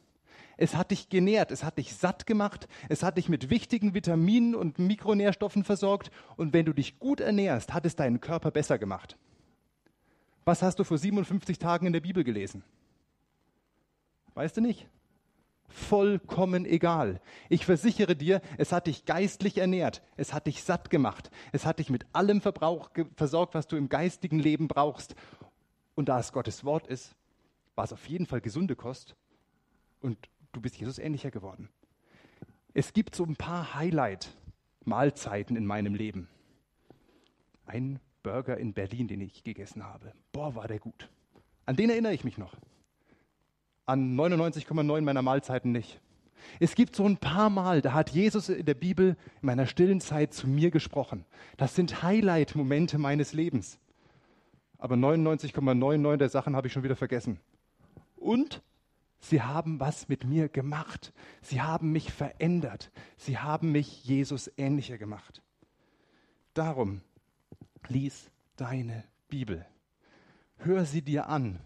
Es 0.60 0.76
hat 0.76 0.90
dich 0.90 1.08
genährt, 1.08 1.50
es 1.52 1.64
hat 1.64 1.78
dich 1.78 1.94
satt 1.94 2.26
gemacht, 2.26 2.68
es 2.90 3.02
hat 3.02 3.16
dich 3.16 3.30
mit 3.30 3.48
wichtigen 3.48 3.94
Vitaminen 3.94 4.54
und 4.54 4.78
Mikronährstoffen 4.78 5.64
versorgt 5.64 6.10
und 6.36 6.52
wenn 6.52 6.66
du 6.66 6.74
dich 6.74 6.98
gut 6.98 7.20
ernährst, 7.20 7.72
hat 7.72 7.86
es 7.86 7.96
deinen 7.96 8.20
Körper 8.20 8.50
besser 8.50 8.78
gemacht. 8.78 9.16
Was 10.44 10.60
hast 10.60 10.78
du 10.78 10.84
vor 10.84 10.98
57 10.98 11.58
Tagen 11.58 11.86
in 11.86 11.94
der 11.94 12.00
Bibel 12.00 12.24
gelesen? 12.24 12.62
Weißt 14.34 14.58
du 14.58 14.60
nicht? 14.60 14.86
vollkommen 15.72 16.66
egal. 16.66 17.20
Ich 17.48 17.64
versichere 17.64 18.16
dir, 18.16 18.40
es 18.58 18.72
hat 18.72 18.88
dich 18.88 19.04
geistlich 19.04 19.58
ernährt, 19.58 20.02
es 20.16 20.34
hat 20.34 20.48
dich 20.48 20.64
satt 20.64 20.90
gemacht, 20.90 21.30
es 21.52 21.64
hat 21.64 21.78
dich 21.78 21.90
mit 21.90 22.06
allem 22.12 22.40
Verbrauch 22.40 22.90
versorgt, 23.14 23.54
was 23.54 23.68
du 23.68 23.76
im 23.76 23.88
geistigen 23.88 24.40
Leben 24.40 24.66
brauchst. 24.66 25.14
Und 25.94 26.08
da 26.08 26.18
es 26.18 26.32
Gottes 26.32 26.64
Wort 26.64 26.88
ist, 26.88 27.14
war 27.76 27.84
es 27.84 27.92
auf 27.92 28.04
jeden 28.08 28.26
Fall 28.26 28.40
gesunde 28.40 28.74
Kost 28.74 29.14
und 30.00 30.28
du 30.52 30.60
bist 30.60 30.76
Jesus 30.76 30.98
ähnlicher 30.98 31.30
geworden. 31.30 31.68
Es 32.74 32.92
gibt 32.92 33.14
so 33.14 33.24
ein 33.24 33.36
paar 33.36 33.74
Highlight-Mahlzeiten 33.74 35.56
in 35.56 35.66
meinem 35.66 35.94
Leben. 35.94 36.28
Ein 37.66 38.00
Burger 38.22 38.56
in 38.58 38.74
Berlin, 38.74 39.08
den 39.08 39.20
ich 39.20 39.44
gegessen 39.44 39.84
habe. 39.84 40.12
Boah, 40.32 40.54
war 40.54 40.68
der 40.68 40.78
gut. 40.78 41.08
An 41.66 41.76
den 41.76 41.90
erinnere 41.90 42.14
ich 42.14 42.24
mich 42.24 42.38
noch 42.38 42.56
an 43.90 44.14
99,9 44.14 45.00
meiner 45.00 45.22
Mahlzeiten 45.22 45.72
nicht. 45.72 46.00
Es 46.58 46.74
gibt 46.74 46.96
so 46.96 47.04
ein 47.04 47.16
paar 47.16 47.50
Mal, 47.50 47.82
da 47.82 47.92
hat 47.92 48.10
Jesus 48.10 48.48
in 48.48 48.64
der 48.64 48.74
Bibel 48.74 49.16
in 49.42 49.46
meiner 49.46 49.66
stillen 49.66 50.00
Zeit 50.00 50.32
zu 50.32 50.48
mir 50.48 50.70
gesprochen. 50.70 51.26
Das 51.56 51.74
sind 51.74 52.02
Highlight-Momente 52.02 52.98
meines 52.98 53.32
Lebens. 53.32 53.78
Aber 54.78 54.94
99,99 54.94 56.16
der 56.16 56.28
Sachen 56.28 56.56
habe 56.56 56.68
ich 56.68 56.72
schon 56.72 56.84
wieder 56.84 56.96
vergessen. 56.96 57.40
Und 58.16 58.62
sie 59.20 59.42
haben 59.42 59.80
was 59.80 60.08
mit 60.08 60.24
mir 60.24 60.48
gemacht. 60.48 61.12
Sie 61.42 61.60
haben 61.60 61.92
mich 61.92 62.12
verändert. 62.12 62.90
Sie 63.16 63.38
haben 63.38 63.72
mich 63.72 64.04
Jesus 64.04 64.50
ähnlicher 64.56 64.98
gemacht. 64.98 65.42
Darum 66.54 67.02
lies 67.88 68.30
deine 68.56 69.04
Bibel. 69.28 69.64
Hör 70.58 70.84
sie 70.84 71.02
dir 71.02 71.28
an 71.28 71.60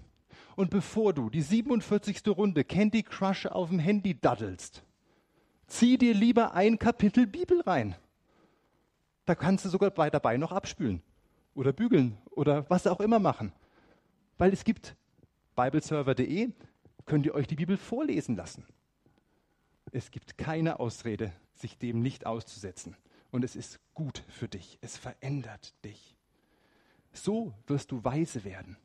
und 0.56 0.70
bevor 0.70 1.12
du 1.12 1.30
die 1.30 1.42
47. 1.42 2.22
Runde 2.28 2.64
Candy 2.64 3.02
Crush 3.02 3.46
auf 3.46 3.70
dem 3.70 3.78
Handy 3.78 4.18
daddelst, 4.20 4.82
zieh 5.66 5.98
dir 5.98 6.14
lieber 6.14 6.54
ein 6.54 6.78
Kapitel 6.78 7.26
Bibel 7.26 7.60
rein. 7.62 7.96
Da 9.24 9.34
kannst 9.34 9.64
du 9.64 9.68
sogar 9.68 9.90
bei 9.90 10.10
dabei 10.10 10.36
noch 10.36 10.52
abspülen 10.52 11.02
oder 11.54 11.72
bügeln 11.72 12.18
oder 12.30 12.68
was 12.68 12.86
auch 12.86 13.00
immer 13.00 13.18
machen. 13.18 13.52
Weil 14.38 14.52
es 14.52 14.64
gibt 14.64 14.96
bibleserver.de, 15.56 16.50
könnt 17.06 17.26
ihr 17.26 17.34
euch 17.34 17.46
die 17.46 17.56
Bibel 17.56 17.76
vorlesen 17.76 18.36
lassen. 18.36 18.66
Es 19.92 20.10
gibt 20.10 20.38
keine 20.38 20.80
Ausrede, 20.80 21.32
sich 21.54 21.78
dem 21.78 22.00
nicht 22.00 22.26
auszusetzen. 22.26 22.96
Und 23.30 23.44
es 23.44 23.56
ist 23.56 23.80
gut 23.94 24.24
für 24.28 24.48
dich. 24.48 24.78
Es 24.80 24.96
verändert 24.96 25.74
dich. 25.84 26.16
So 27.12 27.52
wirst 27.66 27.92
du 27.92 28.02
weise 28.04 28.44
werden 28.44 28.76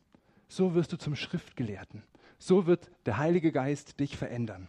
so 0.50 0.74
wirst 0.74 0.92
du 0.92 0.98
zum 0.98 1.16
Schriftgelehrten. 1.16 2.04
So 2.40 2.66
wird 2.66 2.90
der 3.06 3.18
Heilige 3.18 3.52
Geist 3.52 4.00
dich 4.00 4.18
verändern. 4.18 4.68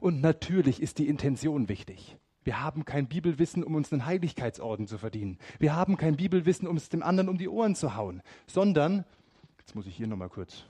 Und 0.00 0.20
natürlich 0.22 0.80
ist 0.80 0.98
die 0.98 1.08
Intention 1.08 1.68
wichtig. 1.68 2.16
Wir 2.42 2.62
haben 2.62 2.86
kein 2.86 3.06
Bibelwissen, 3.06 3.62
um 3.62 3.74
uns 3.74 3.92
einen 3.92 4.06
Heiligkeitsorden 4.06 4.86
zu 4.86 4.96
verdienen. 4.96 5.38
Wir 5.58 5.76
haben 5.76 5.98
kein 5.98 6.16
Bibelwissen, 6.16 6.66
um 6.66 6.78
es 6.78 6.88
dem 6.88 7.02
anderen 7.02 7.28
um 7.28 7.36
die 7.36 7.48
Ohren 7.48 7.74
zu 7.74 7.94
hauen, 7.96 8.22
sondern, 8.46 9.04
jetzt 9.58 9.74
muss 9.74 9.86
ich 9.86 9.94
hier 9.94 10.06
nochmal 10.06 10.30
kurz 10.30 10.64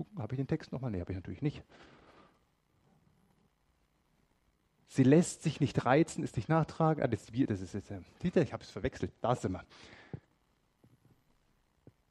gucken, 0.00 0.22
habe 0.22 0.34
ich 0.34 0.38
den 0.38 0.46
Text 0.46 0.72
nochmal? 0.72 0.90
Nee, 0.90 1.00
habe 1.00 1.12
ich 1.12 1.16
natürlich 1.16 1.42
nicht. 1.42 1.62
Sie 4.88 5.02
lässt 5.02 5.42
sich 5.42 5.60
nicht 5.60 5.84
reizen, 5.84 6.24
ist 6.24 6.36
nicht 6.36 6.48
nachtragen. 6.48 7.02
Ah, 7.02 7.06
das, 7.06 7.26
das 7.26 7.60
ist 7.60 7.74
jetzt, 7.74 7.90
äh, 7.90 8.42
ich 8.42 8.52
habe 8.54 8.62
es 8.62 8.70
verwechselt, 8.70 9.12
da 9.20 9.36
sind 9.36 9.52
wir. 9.52 9.64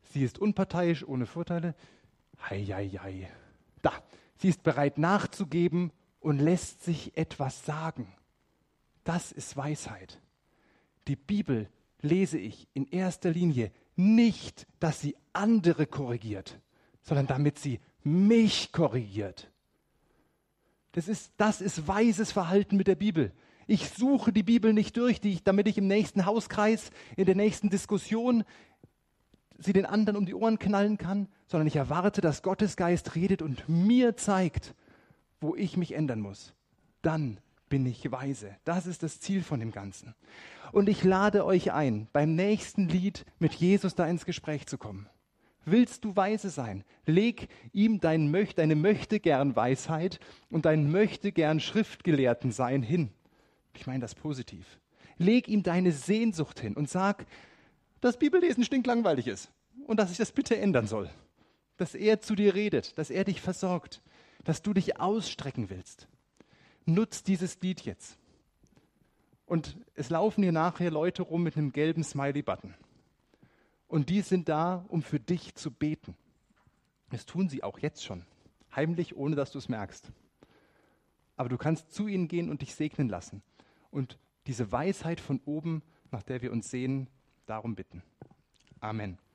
Sie 0.03 0.23
ist 0.23 0.37
unparteiisch, 0.37 1.03
ohne 1.03 1.25
Vorteile. 1.25 1.73
Heieiei. 2.47 3.27
Da, 3.81 3.91
sie 4.37 4.49
ist 4.49 4.61
bereit 4.61 4.99
nachzugeben 4.99 5.91
und 6.19 6.37
lässt 6.37 6.83
sich 6.83 7.17
etwas 7.17 7.65
sagen. 7.65 8.13
Das 9.03 9.31
ist 9.31 9.57
Weisheit. 9.57 10.21
Die 11.07 11.15
Bibel 11.15 11.67
lese 12.01 12.37
ich 12.37 12.67
in 12.75 12.85
erster 12.85 13.31
Linie 13.31 13.71
nicht, 13.95 14.67
dass 14.79 15.01
sie 15.01 15.17
andere 15.33 15.87
korrigiert, 15.87 16.59
sondern 17.09 17.25
damit 17.25 17.57
sie 17.57 17.79
mich 18.03 18.71
korrigiert. 18.71 19.51
Das 20.91 21.07
ist, 21.07 21.33
das 21.37 21.59
ist 21.59 21.87
weises 21.87 22.31
Verhalten 22.31 22.77
mit 22.77 22.87
der 22.87 22.95
Bibel. 22.95 23.33
Ich 23.65 23.89
suche 23.89 24.31
die 24.31 24.43
Bibel 24.43 24.73
nicht 24.73 24.95
durch, 24.95 25.19
die, 25.19 25.43
damit 25.43 25.67
ich 25.67 25.79
im 25.79 25.87
nächsten 25.87 26.27
Hauskreis, 26.27 26.91
in 27.17 27.25
der 27.25 27.35
nächsten 27.35 27.71
Diskussion 27.71 28.43
sie 29.57 29.73
den 29.73 29.87
anderen 29.87 30.17
um 30.17 30.27
die 30.27 30.35
Ohren 30.35 30.59
knallen 30.59 30.99
kann, 30.99 31.27
sondern 31.47 31.65
ich 31.65 31.75
erwarte, 31.75 32.21
dass 32.21 32.43
Gottes 32.43 32.77
Geist 32.77 33.15
redet 33.15 33.41
und 33.41 33.67
mir 33.67 34.15
zeigt, 34.15 34.75
wo 35.41 35.55
ich 35.55 35.77
mich 35.77 35.93
ändern 35.93 36.21
muss. 36.21 36.53
Dann 37.01 37.39
bin 37.69 37.87
ich 37.87 38.11
weise. 38.11 38.55
Das 38.65 38.85
ist 38.85 39.01
das 39.01 39.19
Ziel 39.19 39.41
von 39.41 39.59
dem 39.59 39.71
Ganzen. 39.71 40.13
Und 40.71 40.87
ich 40.87 41.03
lade 41.03 41.43
euch 41.43 41.71
ein, 41.71 42.07
beim 42.13 42.35
nächsten 42.35 42.87
Lied 42.87 43.25
mit 43.39 43.55
Jesus 43.55 43.95
da 43.95 44.05
ins 44.05 44.25
Gespräch 44.25 44.67
zu 44.67 44.77
kommen. 44.77 45.09
Willst 45.71 46.03
du 46.05 46.15
weise 46.15 46.49
sein? 46.49 46.83
Leg 47.05 47.47
ihm 47.73 47.99
dein 47.99 48.31
Möcht, 48.31 48.57
deine 48.57 48.75
möchte 48.75 49.19
gern 49.19 49.55
Weisheit 49.55 50.19
und 50.49 50.65
dein 50.65 50.91
möchte 50.91 51.31
gern 51.31 51.59
Schriftgelehrten 51.59 52.51
sein 52.51 52.81
hin. 52.81 53.11
Ich 53.73 53.85
meine 53.85 53.99
das 53.99 54.15
positiv. 54.15 54.79
Leg 55.17 55.47
ihm 55.47 55.63
deine 55.63 55.91
Sehnsucht 55.91 56.59
hin 56.59 56.75
und 56.75 56.89
sag, 56.89 57.25
dass 58.01 58.17
Bibellesen 58.17 58.63
stinklangweilig 58.63 59.27
ist 59.27 59.51
und 59.85 59.97
dass 59.97 60.11
ich 60.11 60.17
das 60.17 60.31
bitte 60.31 60.57
ändern 60.57 60.87
soll. 60.87 61.09
Dass 61.77 61.93
er 61.93 62.19
zu 62.21 62.35
dir 62.35 62.55
redet, 62.55 62.97
dass 62.97 63.09
er 63.09 63.23
dich 63.23 63.41
versorgt, 63.41 64.01
dass 64.43 64.61
du 64.61 64.73
dich 64.73 64.99
ausstrecken 64.99 65.69
willst. 65.69 66.07
Nutz 66.85 67.23
dieses 67.23 67.59
Lied 67.61 67.81
jetzt. 67.81 68.17
Und 69.45 69.77
es 69.95 70.09
laufen 70.09 70.43
hier 70.43 70.51
nachher 70.51 70.91
Leute 70.91 71.23
rum 71.23 71.43
mit 71.43 71.57
einem 71.57 71.71
gelben 71.71 72.03
Smiley-Button. 72.03 72.73
Und 73.89 74.09
die 74.09 74.21
sind 74.21 74.47
da, 74.47 74.85
um 74.87 75.01
für 75.01 75.19
dich 75.19 75.55
zu 75.55 75.71
beten. 75.71 76.15
Das 77.09 77.25
tun 77.25 77.49
sie 77.49 77.63
auch 77.63 77.79
jetzt 77.79 78.05
schon. 78.05 78.23
Heimlich, 78.73 79.17
ohne 79.17 79.35
dass 79.35 79.51
du 79.51 79.57
es 79.57 79.67
merkst. 79.67 80.11
Aber 81.35 81.49
du 81.49 81.57
kannst 81.57 81.91
zu 81.91 82.07
ihnen 82.07 82.27
gehen 82.27 82.49
und 82.49 82.61
dich 82.61 82.75
segnen 82.75 83.09
lassen. 83.09 83.41
Und 83.91 84.17
diese 84.45 84.71
Weisheit 84.71 85.19
von 85.19 85.41
oben, 85.45 85.81
nach 86.11 86.23
der 86.23 86.41
wir 86.41 86.51
uns 86.51 86.69
sehen, 86.69 87.07
darum 87.45 87.75
bitten. 87.75 88.03
Amen. 88.79 89.19